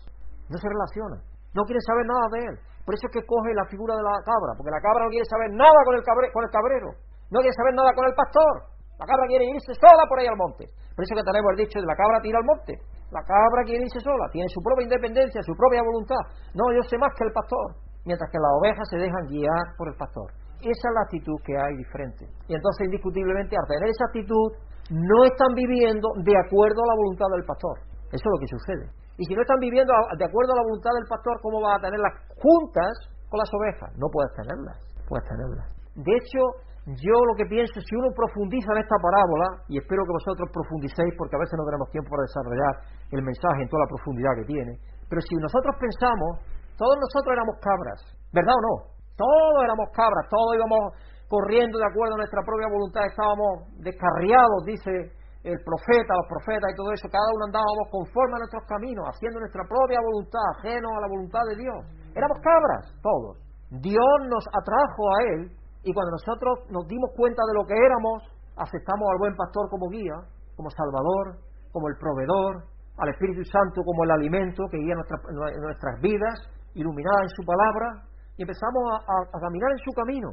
[0.50, 1.20] No se relacionan.
[1.54, 2.56] No quieren saber nada de Él.
[2.90, 5.30] Por eso es que coge la figura de la cabra, porque la cabra no quiere
[5.30, 6.90] saber nada con el, con el cabrero,
[7.30, 8.66] no quiere saber nada con el pastor.
[8.98, 10.66] La cabra quiere irse sola por ahí al monte.
[10.98, 12.82] Por eso que tenemos el dicho de la cabra tira al monte.
[13.14, 16.18] La cabra quiere irse sola, tiene su propia independencia, su propia voluntad.
[16.58, 17.78] No, yo sé más que el pastor.
[18.10, 20.26] Mientras que las ovejas se dejan guiar por el pastor.
[20.58, 22.26] Esa es la actitud que hay diferente.
[22.50, 24.50] Y entonces, indiscutiblemente, al tener esa actitud,
[24.90, 27.86] no están viviendo de acuerdo a la voluntad del pastor.
[28.10, 28.86] Eso es lo que sucede.
[29.20, 31.92] Y si no están viviendo de acuerdo a la voluntad del pastor, ¿cómo vas a
[31.92, 32.96] tenerlas juntas
[33.28, 33.92] con las ovejas?
[34.00, 34.80] No puedes tenerlas.
[35.12, 35.68] Puedes tenerlas.
[36.00, 36.40] De hecho,
[36.88, 41.12] yo lo que pienso, si uno profundiza en esta parábola, y espero que vosotros profundicéis,
[41.20, 42.74] porque a veces no tenemos tiempo para desarrollar
[43.12, 44.74] el mensaje en toda la profundidad que tiene,
[45.12, 46.40] pero si nosotros pensamos,
[46.80, 48.00] todos nosotros éramos cabras,
[48.32, 48.76] ¿verdad o no?
[49.20, 50.96] Todos éramos cabras, todos íbamos
[51.28, 55.12] corriendo de acuerdo a nuestra propia voluntad, estábamos descarriados, dice
[55.44, 59.40] el profeta, los profetas y todo eso, cada uno andábamos conforme a nuestros caminos, haciendo
[59.40, 61.80] nuestra propia voluntad, ajeno a la voluntad de Dios.
[62.12, 63.40] Éramos cabras, todos.
[63.80, 65.42] Dios nos atrajo a Él
[65.84, 68.24] y cuando nosotros nos dimos cuenta de lo que éramos,
[68.58, 70.18] aceptamos al buen pastor como guía,
[70.58, 71.40] como salvador,
[71.72, 72.68] como el proveedor,
[73.00, 76.36] al Espíritu Santo como el alimento que guía nuestras vidas,
[76.74, 78.04] iluminada en su palabra,
[78.36, 80.30] y empezamos a, caminar en su camino.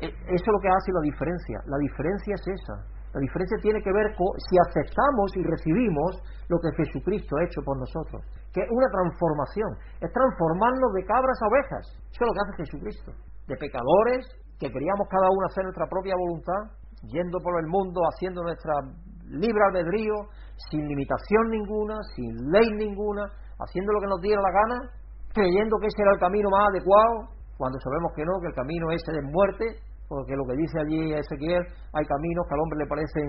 [0.00, 1.60] E, eso es lo que hace la diferencia.
[1.66, 2.95] La diferencia es esa.
[3.14, 7.62] La diferencia tiene que ver con si aceptamos y recibimos lo que Jesucristo ha hecho
[7.64, 11.84] por nosotros, que es una transformación, es transformarnos de cabras a ovejas.
[12.12, 13.10] Eso es lo que hace Jesucristo.
[13.46, 14.26] De pecadores,
[14.58, 16.76] que queríamos cada uno hacer nuestra propia voluntad,
[17.08, 18.74] yendo por el mundo, haciendo nuestra
[19.28, 20.14] libre albedrío,
[20.70, 23.26] sin limitación ninguna, sin ley ninguna,
[23.58, 24.78] haciendo lo que nos diera la gana,
[25.34, 28.90] creyendo que ese era el camino más adecuado, cuando sabemos que no, que el camino
[28.90, 29.64] ese es de muerte,
[30.08, 33.26] porque lo que dice allí Ezequiel, hay caminos que al hombre le parecen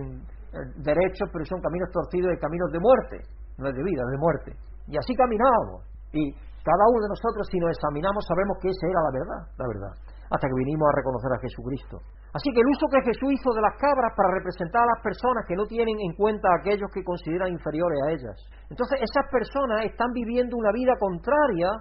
[0.53, 3.17] eh, derechos, pero son caminos torcidos y caminos de muerte,
[3.57, 4.51] no es de vida, es de muerte.
[4.87, 5.83] Y así caminábamos.
[6.13, 6.31] Y
[6.63, 9.93] cada uno de nosotros, si nos examinamos, sabemos que esa era la verdad, la verdad,
[10.29, 11.97] hasta que vinimos a reconocer a Jesucristo.
[12.35, 15.47] Así que el uso que Jesús hizo de las cabras para representar a las personas
[15.47, 18.37] que no tienen en cuenta a aquellos que consideran inferiores a ellas.
[18.69, 21.71] Entonces esas personas están viviendo una vida contraria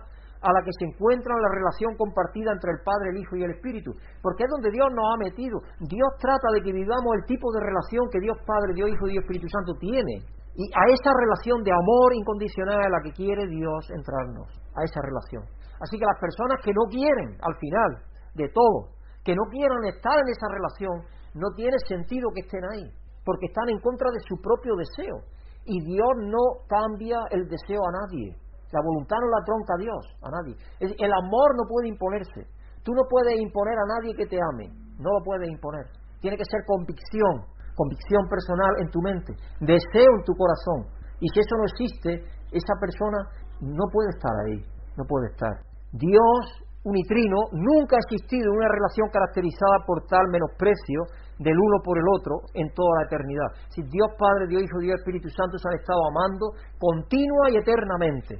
[0.41, 3.53] a la que se encuentra la relación compartida entre el Padre, el Hijo y el
[3.53, 5.61] Espíritu, porque es donde Dios nos ha metido.
[5.81, 9.13] Dios trata de que vivamos el tipo de relación que Dios Padre, Dios Hijo y
[9.13, 10.23] Dios Espíritu Santo tiene.
[10.57, 15.01] Y a esa relación de amor incondicional a la que quiere Dios entrarnos, a esa
[15.05, 15.45] relación.
[15.81, 17.91] Así que las personas que no quieren, al final
[18.35, 20.97] de todo, que no quieran estar en esa relación,
[21.35, 22.89] no tiene sentido que estén ahí,
[23.25, 25.21] porque están en contra de su propio deseo.
[25.67, 28.37] Y Dios no cambia el deseo a nadie.
[28.77, 30.53] La voluntad no la tronca a Dios, a nadie.
[30.85, 32.45] El amor no puede imponerse.
[32.85, 34.69] Tú no puedes imponer a nadie que te ame.
[35.01, 35.89] No lo puedes imponer.
[36.21, 39.33] Tiene que ser convicción, convicción personal en tu mente,
[39.65, 40.93] deseo en tu corazón.
[41.21, 42.21] Y si eso no existe,
[42.53, 43.17] esa persona
[43.65, 44.61] no puede estar ahí,
[44.97, 45.57] no puede estar.
[45.93, 51.03] Dios unitrino, nunca ha existido una relación caracterizada por tal menosprecio
[51.39, 53.51] del uno por el otro en toda la eternidad.
[53.75, 58.39] Si Dios Padre, Dios Hijo, Dios Espíritu Santo se han estado amando continua y eternamente.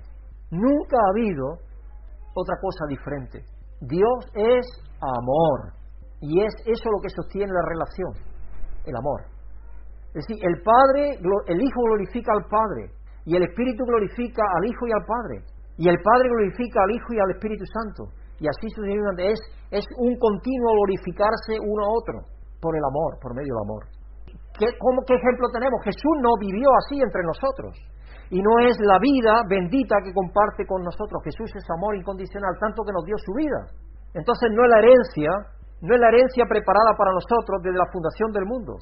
[0.51, 1.59] Nunca ha habido
[2.35, 3.45] otra cosa diferente.
[3.81, 4.67] Dios es
[5.01, 5.73] amor.
[6.21, 8.13] Y es eso lo que sostiene la relación,
[8.87, 9.21] el amor.
[10.15, 12.91] Es decir, el Padre, el Hijo glorifica al Padre
[13.27, 15.37] y el Espíritu glorifica al Hijo y al Padre.
[15.77, 19.33] Y el Padre glorifica al Hijo y al Espíritu Santo y así sucesivamente.
[19.33, 19.41] Es,
[19.71, 22.17] es un continuo glorificarse uno a otro
[22.61, 23.83] por el amor, por medio del amor.
[24.57, 25.85] ¿Qué, ¿Qué ejemplo tenemos?
[25.85, 27.77] Jesús no vivió así entre nosotros.
[28.31, 31.23] Y no es la vida bendita que comparte con nosotros.
[31.23, 33.71] Jesús es amor incondicional, tanto que nos dio su vida.
[34.15, 35.31] Entonces no es la herencia,
[35.83, 38.79] no es la herencia preparada para nosotros desde la fundación del mundo.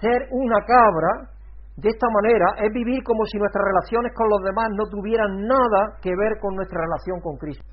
[0.00, 1.30] Ser una cabra
[1.76, 5.94] de esta manera es vivir como si nuestras relaciones con los demás no tuvieran nada
[6.02, 7.64] que ver con nuestra relación con Cristo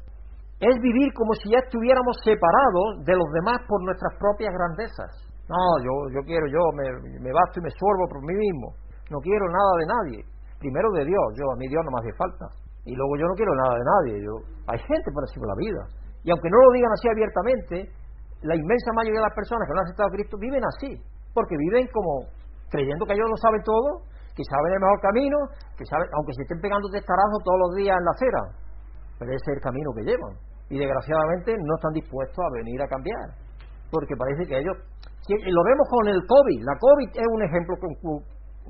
[0.59, 5.11] es vivir como si ya estuviéramos separados de los demás por nuestras propias grandezas.
[5.49, 8.71] No, yo, yo quiero, yo me, me basto y me suelvo por mí mismo.
[9.11, 10.19] No quiero nada de nadie.
[10.59, 12.45] Primero de Dios, yo a mí Dios no me hace falta.
[12.85, 14.13] Y luego yo no quiero nada de nadie.
[14.23, 14.33] Yo,
[14.67, 15.81] hay gente por encima de la vida.
[16.23, 17.75] Y aunque no lo digan así abiertamente,
[18.41, 20.91] la inmensa mayoría de las personas que no han aceptado a Cristo viven así.
[21.33, 22.29] Porque viven como
[22.69, 25.37] creyendo que ellos lo saben todo, que saben el mejor camino,
[25.77, 28.41] que saben, aunque se estén pegando testarazos todos los días en la acera,
[29.17, 30.33] pero ese es el camino que llevan.
[30.69, 33.37] Y desgraciadamente no están dispuestos a venir a cambiar.
[33.91, 34.75] Porque parece que ellos.
[34.75, 36.59] Lo vemos con el COVID.
[36.65, 37.75] La COVID es un ejemplo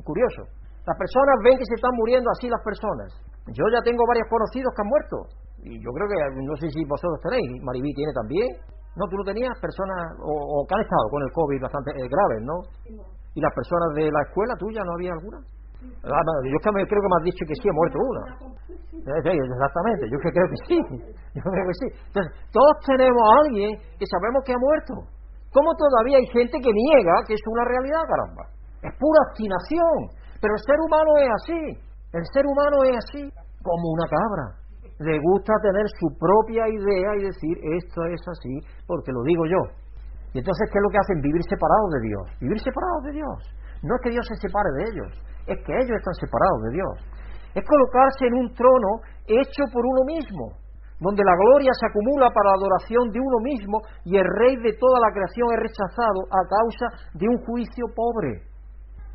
[0.03, 0.43] curioso.
[0.85, 3.09] Las personas ven que se están muriendo así las personas.
[3.49, 5.17] Yo ya tengo varios conocidos que han muerto.
[5.65, 8.47] Y yo creo que, no sé si vosotros tenéis, Maribí tiene también.
[8.95, 12.41] No, tú no tenías personas, o, que han estado con el COVID bastante eh, graves,
[12.45, 12.57] ¿no?
[13.35, 15.41] ¿Y las personas de la escuela tuya no había alguna?
[16.05, 18.23] Ah, yo creo que me has dicho que sí, ha muerto una.
[19.05, 20.77] Exactamente, yo creo que sí.
[21.35, 21.87] Yo creo que sí.
[22.07, 24.93] Entonces, todos tenemos a alguien que sabemos que ha muerto.
[25.51, 28.43] ¿Cómo todavía hay gente que niega que es una realidad, caramba?
[28.81, 30.15] Es pura obstinación.
[30.41, 31.61] Pero el ser humano es así.
[32.13, 33.23] El ser humano es así,
[33.63, 34.45] como una cabra.
[34.99, 38.55] Le gusta tener su propia idea y decir, esto es así
[38.87, 39.61] porque lo digo yo.
[40.33, 41.21] Y entonces, ¿qué es lo que hacen?
[41.21, 42.25] Vivir separados de Dios.
[42.39, 43.39] Vivir separados de Dios.
[43.83, 45.11] No es que Dios se separe de ellos,
[45.45, 46.95] es que ellos están separados de Dios.
[47.53, 50.57] Es colocarse en un trono hecho por uno mismo,
[50.99, 54.73] donde la gloria se acumula para la adoración de uno mismo y el rey de
[54.79, 58.41] toda la creación es rechazado a causa de un juicio pobre,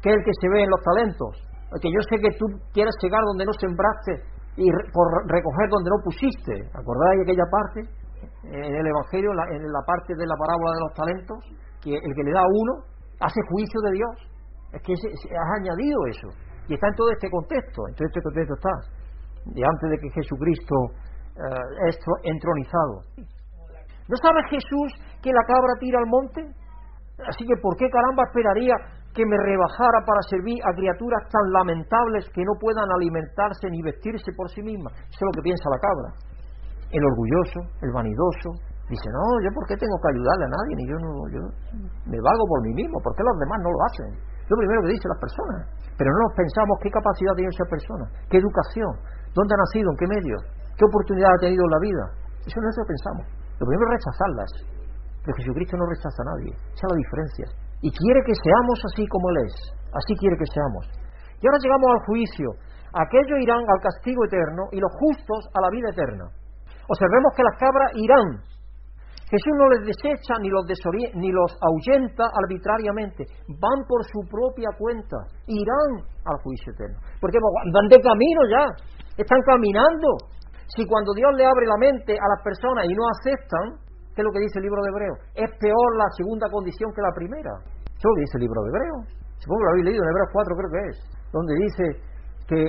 [0.02, 1.32] que el que se ve en los talentos.
[1.70, 4.12] Porque yo sé que tú quieres llegar donde no sembraste
[4.56, 6.54] y por recoger donde no pusiste.
[6.74, 7.80] ¿Acordáis aquella parte?
[8.42, 11.38] En el Evangelio, en la parte de la parábola de los talentos,
[11.80, 12.72] que el que le da a uno
[13.20, 14.14] hace juicio de Dios.
[14.72, 16.28] Es que has añadido eso.
[16.68, 17.88] Y está en todo este contexto.
[17.88, 18.74] En todo este contexto está.
[19.46, 20.76] De antes de que Jesucristo
[21.36, 23.06] eh, es entronizado.
[24.08, 24.90] ¿No sabe Jesús
[25.22, 26.42] que la cabra tira al monte?
[27.26, 28.74] Así que ¿por qué caramba esperaría
[29.14, 34.32] que me rebajara para servir a criaturas tan lamentables que no puedan alimentarse ni vestirse
[34.36, 34.92] por sí mismas?
[34.94, 36.08] Eso es lo que piensa la cabra.
[36.90, 38.50] El orgulloso, el vanidoso,
[38.90, 41.38] Dice, no, yo por qué tengo que ayudarle a nadie, ni yo no, yo
[42.10, 44.10] me valgo por mí mismo, ¿por qué los demás no lo hacen?
[44.50, 45.62] Lo primero que dicen las personas.
[45.94, 48.90] Pero no nos pensamos qué capacidad tiene esa persona, qué educación,
[49.30, 50.36] dónde ha nacido, en qué medio,
[50.74, 52.04] qué oportunidad ha tenido en la vida.
[52.42, 53.24] Eso no es lo que pensamos.
[53.62, 54.50] Lo primero es rechazarlas.
[55.22, 56.50] Pero Jesucristo no rechaza a nadie.
[56.50, 57.46] Esa es la diferencia.
[57.80, 59.56] Y quiere que seamos así como Él es.
[59.92, 60.86] Así quiere que seamos.
[61.40, 62.48] Y ahora llegamos al juicio.
[62.92, 66.26] Aquellos irán al castigo eterno y los justos a la vida eterna.
[66.88, 68.50] Observemos que las cabras irán
[69.30, 70.66] Jesús no les desecha ni los,
[71.14, 76.98] ni los ahuyenta arbitrariamente, van por su propia cuenta, irán al juicio eterno.
[77.22, 78.66] Porque van de camino ya,
[79.14, 80.34] están caminando.
[80.74, 83.66] Si cuando Dios le abre la mente a las personas y no aceptan,
[84.14, 85.14] ¿qué es lo que dice el libro de Hebreo?
[85.34, 87.52] Es peor la segunda condición que la primera.
[87.86, 88.96] Eso es lo dice el libro de Hebreo.
[89.40, 90.96] Supongo que lo habéis leído en Hebreos 4, creo que es,
[91.32, 91.84] donde dice
[92.48, 92.62] que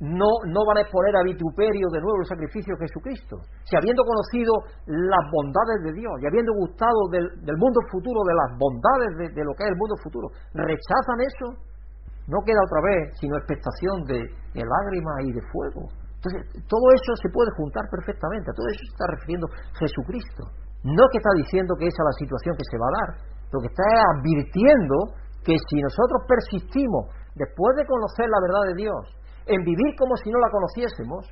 [0.00, 3.40] no, no van a exponer a vituperio de nuevo el sacrificio de Jesucristo.
[3.64, 4.52] Si habiendo conocido
[4.86, 9.54] las bondades de Dios y habiendo gustado del, mundo futuro, de las bondades de, lo
[9.54, 11.46] que es el mundo futuro, rechazan eso,
[12.26, 14.18] no queda otra vez sino expectación de,
[14.52, 15.88] de lágrimas y de fuego.
[16.20, 19.46] Entonces, todo eso se puede juntar perfectamente, a todo eso se está refiriendo
[19.78, 20.63] Jesucristo.
[20.84, 23.10] No que está diciendo que esa es la situación que se va a dar,
[23.50, 29.02] lo que está advirtiendo que si nosotros persistimos después de conocer la verdad de Dios,
[29.48, 31.24] en vivir como si no la conociésemos,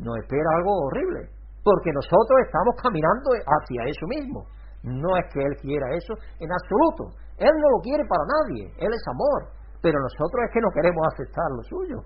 [0.00, 1.28] nos espera algo horrible,
[1.64, 4.48] porque nosotros estamos caminando hacia eso mismo.
[4.82, 7.16] No es que Él quiera eso en absoluto.
[7.36, 11.04] Él no lo quiere para nadie, Él es amor, pero nosotros es que no queremos
[11.12, 11.98] aceptar lo suyo.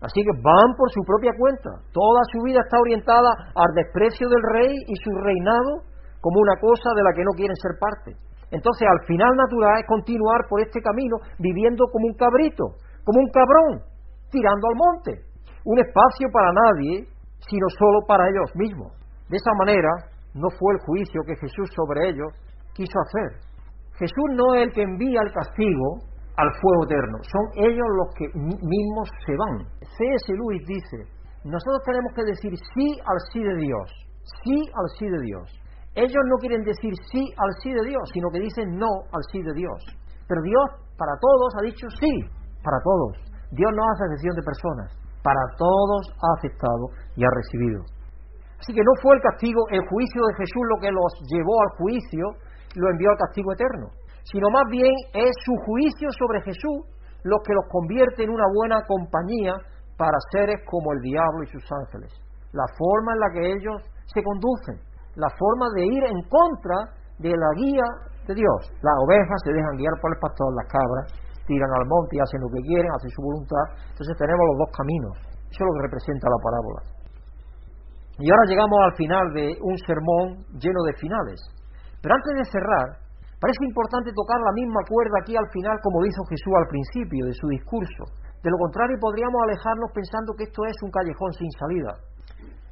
[0.00, 1.70] Así que van por su propia cuenta.
[1.90, 5.82] Toda su vida está orientada al desprecio del rey y su reinado
[6.20, 8.14] como una cosa de la que no quieren ser parte.
[8.50, 13.30] Entonces, al final natural es continuar por este camino viviendo como un cabrito, como un
[13.30, 13.82] cabrón,
[14.30, 15.12] tirando al monte.
[15.64, 17.04] Un espacio para nadie,
[17.44, 18.92] sino solo para ellos mismos.
[19.28, 19.90] De esa manera,
[20.32, 22.32] no fue el juicio que Jesús sobre ellos
[22.72, 23.40] quiso hacer.
[23.98, 25.98] Jesús no es el que envía el castigo
[26.38, 29.58] al fuego eterno, son ellos los que mismos se van.
[29.82, 30.32] C.S.
[30.38, 31.02] Lewis dice,
[31.42, 33.86] nosotros tenemos que decir sí al sí de Dios,
[34.46, 35.50] sí al sí de Dios.
[35.98, 39.42] Ellos no quieren decir sí al sí de Dios, sino que dicen no al sí
[39.42, 39.82] de Dios.
[40.28, 42.12] Pero Dios para todos ha dicho sí,
[42.62, 43.18] para todos.
[43.50, 44.88] Dios no hace excepción de personas,
[45.26, 47.82] para todos ha aceptado y ha recibido.
[48.62, 51.70] Así que no fue el castigo, el juicio de Jesús lo que los llevó al
[51.82, 52.24] juicio,
[52.78, 53.90] lo envió al castigo eterno,
[54.30, 56.84] sino más bien es su juicio sobre Jesús
[57.24, 59.54] lo que los convierte en una buena compañía
[59.96, 62.12] para seres como el diablo y sus ángeles.
[62.52, 64.78] La forma en la que ellos se conducen,
[65.16, 67.84] la forma de ir en contra de la guía
[68.26, 68.60] de Dios.
[68.80, 71.06] Las ovejas se dejan guiar por el pastor, las cabras
[71.48, 73.64] tiran al monte y hacen lo que quieren, hacen su voluntad.
[73.90, 75.14] Entonces tenemos los dos caminos.
[75.48, 76.80] Eso es lo que representa la parábola.
[78.20, 80.26] Y ahora llegamos al final de un sermón
[80.60, 81.40] lleno de finales.
[82.02, 83.07] Pero antes de cerrar,
[83.38, 87.34] parece importante tocar la misma cuerda aquí al final como hizo Jesús al principio de
[87.34, 88.04] su discurso.
[88.42, 91.94] De lo contrario, podríamos alejarnos pensando que esto es un callejón sin salida.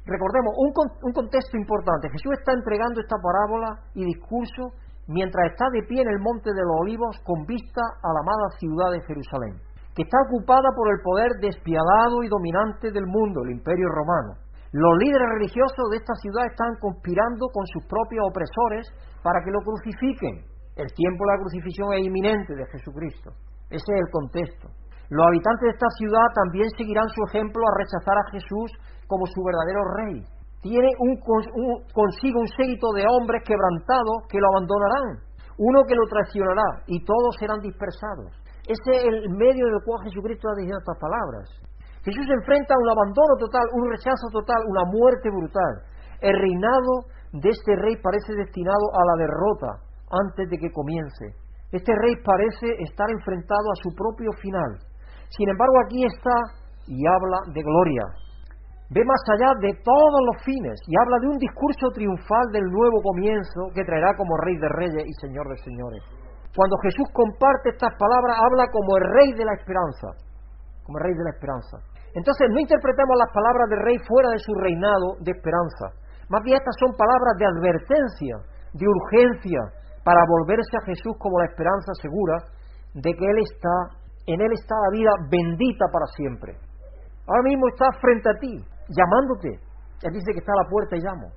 [0.07, 0.71] Recordemos, un,
[1.03, 2.07] un contexto importante.
[2.09, 4.71] Jesús está entregando esta parábola y discurso
[5.07, 8.47] mientras está de pie en el monte de los olivos con vista a la amada
[8.59, 9.59] ciudad de Jerusalén,
[9.95, 14.39] que está ocupada por el poder despiadado y dominante del mundo, el imperio romano.
[14.71, 18.87] Los líderes religiosos de esta ciudad están conspirando con sus propios opresores
[19.23, 20.43] para que lo crucifiquen.
[20.77, 23.33] El tiempo de la crucifixión es inminente de Jesucristo.
[23.69, 24.69] Ese es el contexto.
[25.09, 28.69] Los habitantes de esta ciudad también seguirán su ejemplo a rechazar a Jesús
[29.07, 30.89] como su verdadero rey tiene
[31.93, 35.23] consigo un séquito de hombres quebrantados que lo abandonarán,
[35.57, 38.33] uno que lo traicionará y todos serán dispersados.
[38.67, 41.47] Ese es el medio en el cual Jesucristo ha dicho estas palabras.
[42.03, 45.73] Jesús se enfrenta a un abandono total, un rechazo total, una muerte brutal.
[46.19, 51.35] El reinado de este rey parece destinado a la derrota antes de que comience.
[51.71, 54.79] Este rey parece estar enfrentado a su propio final.
[55.29, 56.35] Sin embargo, aquí está
[56.87, 58.03] y habla de gloria,
[58.89, 63.03] ve más allá de todos los fines y habla de un discurso triunfal del nuevo
[63.03, 66.03] comienzo que traerá como Rey de Reyes y Señor de Señores.
[66.55, 70.07] Cuando Jesús comparte estas palabras, habla como el Rey de la Esperanza,
[70.87, 71.77] como el Rey de la Esperanza.
[72.15, 75.93] Entonces, no interpretemos las palabras del Rey fuera de su reinado de esperanza.
[76.29, 78.35] Más bien estas son palabras de advertencia,
[78.73, 79.61] de urgencia,
[80.07, 82.39] para volverse a Jesús como la esperanza segura
[82.95, 86.55] de que Él está, en Él está la vida bendita para siempre.
[87.27, 88.55] Ahora mismo está frente a ti,
[88.87, 89.59] llamándote.
[90.07, 91.27] Él dice que está a la puerta y llamo.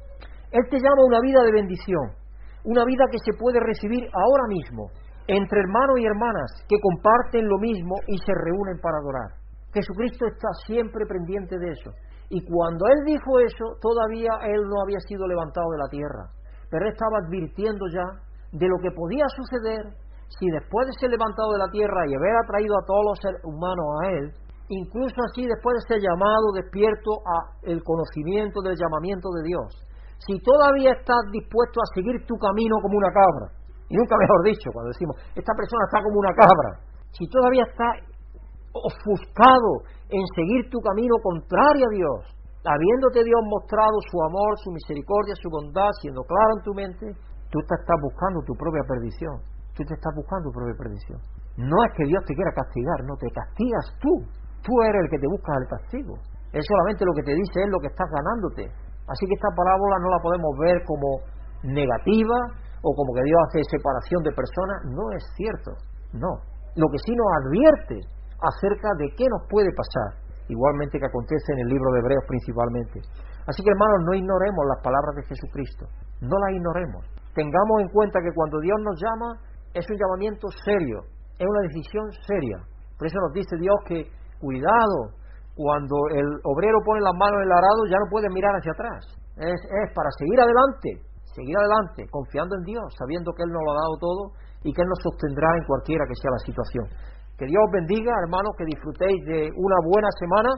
[0.54, 2.14] Él te llama a una vida de bendición,
[2.62, 4.86] una vida que se puede recibir ahora mismo,
[5.26, 9.34] entre hermanos y hermanas que comparten lo mismo y se reúnen para adorar.
[9.74, 11.90] Jesucristo está siempre pendiente de eso.
[12.30, 16.24] Y cuando Él dijo eso, todavía Él no había sido levantado de la tierra.
[16.70, 19.94] pero él estaba advirtiendo ya de lo que podía suceder
[20.38, 23.42] si después de ser levantado de la tierra y haber atraído a todos los seres
[23.42, 24.24] humanos a él,
[24.70, 27.36] incluso así después de ser llamado, despierto a
[27.66, 29.68] el conocimiento del llamamiento de Dios,
[30.22, 33.50] si todavía estás dispuesto a seguir tu camino como una cabra,
[33.90, 36.70] y nunca mejor dicho, cuando decimos, esta persona está como una cabra,
[37.10, 38.06] si todavía estás
[38.70, 39.82] ofuscado
[40.14, 42.20] en seguir tu camino contrario a Dios,
[42.62, 47.06] habiéndote Dios mostrado su amor, su misericordia, su bondad, siendo claro en tu mente,
[47.50, 49.40] tú te estás buscando tu propia perdición
[49.80, 51.18] tú te estás buscando tu propia perdición.
[51.56, 54.12] No es que Dios te quiera castigar, no, te castigas tú.
[54.60, 56.14] Tú eres el que te busca el castigo.
[56.52, 58.68] Él solamente lo que te dice es lo que estás ganándote.
[59.08, 61.24] Así que esta parábola no la podemos ver como
[61.64, 62.36] negativa
[62.84, 64.76] o como que Dios hace separación de personas.
[64.92, 65.72] No es cierto,
[66.12, 66.44] no.
[66.76, 67.96] Lo que sí nos advierte
[68.36, 73.00] acerca de qué nos puede pasar, igualmente que acontece en el libro de Hebreos principalmente.
[73.48, 75.88] Así que hermanos, no ignoremos las palabras de Jesucristo,
[76.20, 77.19] no las ignoremos.
[77.34, 79.38] Tengamos en cuenta que cuando Dios nos llama,
[79.74, 81.06] es un llamamiento serio,
[81.38, 82.58] es una decisión seria.
[82.98, 84.10] Por eso nos dice Dios que
[84.40, 85.14] cuidado,
[85.54, 89.04] cuando el obrero pone las manos en el arado ya no puede mirar hacia atrás.
[89.36, 89.60] Es,
[89.94, 91.04] para seguir adelante,
[91.36, 94.22] seguir adelante, confiando en Dios, sabiendo que Él nos lo ha dado todo
[94.64, 96.84] y que Él nos sostendrá en cualquiera que sea la situación.
[97.38, 100.50] Que Dios os bendiga, hermanos, que disfrutéis de una buena semana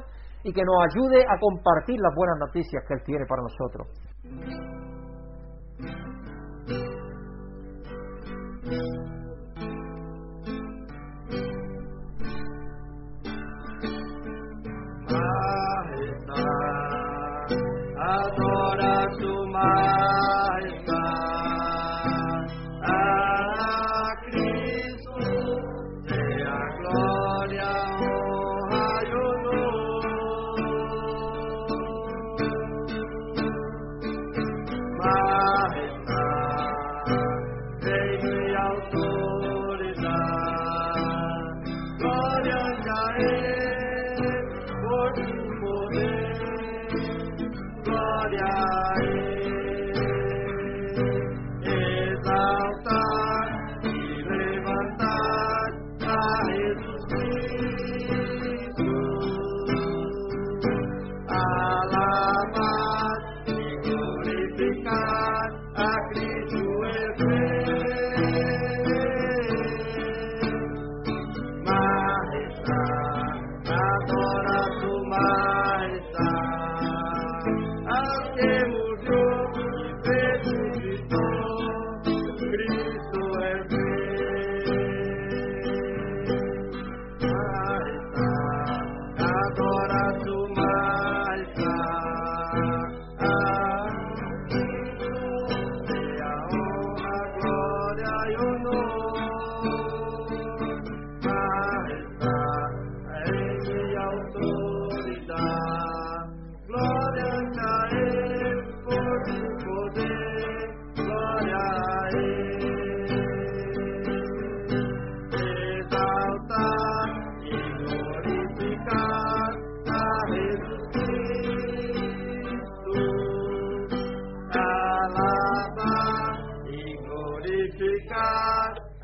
[0.42, 3.86] y que nos ayude a compartir las buenas noticias que Él tiene para nosotros.
[8.72, 9.01] Thank you.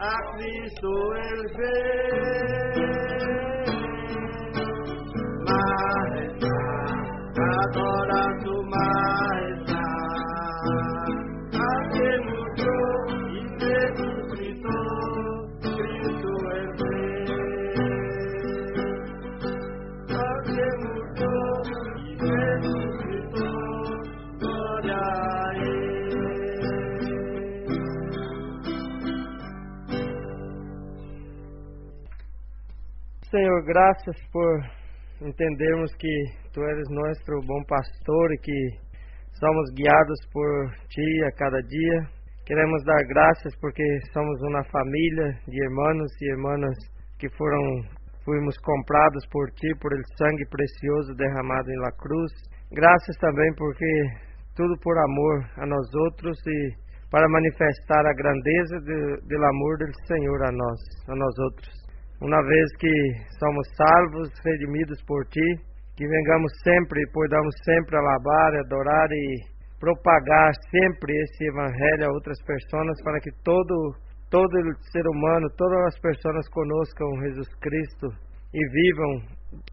[0.09, 2.78] a Cristo el ver.
[5.46, 6.96] Majestad,
[7.36, 9.47] adora tu majestad.
[33.39, 34.51] Senhor, graças por
[35.22, 36.11] entendermos que
[36.53, 38.59] Tu eres nosso bom pastor e que
[39.39, 41.99] somos guiados por Ti a cada dia.
[42.45, 46.74] Queremos dar graças porque somos uma família de irmãos e irmãs
[47.20, 47.62] que foram
[48.24, 52.32] fomos comprados por Ti por el sangue precioso derramado em la cruz.
[52.72, 53.86] Graças também porque
[54.57, 56.74] tudo por amor a nós outros e
[57.09, 61.88] para manifestar a grandeza de, do amor do Senhor a nós, a nós outros
[62.20, 62.92] uma vez que
[63.38, 65.48] somos salvos, redimidos por Ti,
[65.96, 72.38] que vengamos sempre e podamos sempre alabar, adorar e propagar sempre esse evangelho a outras
[72.42, 73.94] pessoas para que todo
[74.30, 74.52] todo
[74.92, 78.08] ser humano, todas as pessoas conozcam Jesus Cristo
[78.52, 79.22] e vivam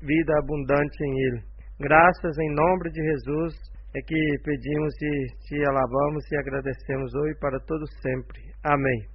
[0.02, 1.42] vida abundante em Ele.
[1.80, 3.54] Graças em nome de Jesus
[3.96, 8.42] É que pedimos e te alabamos e agradecemos hoje para todos sempre.
[8.62, 9.15] Amém.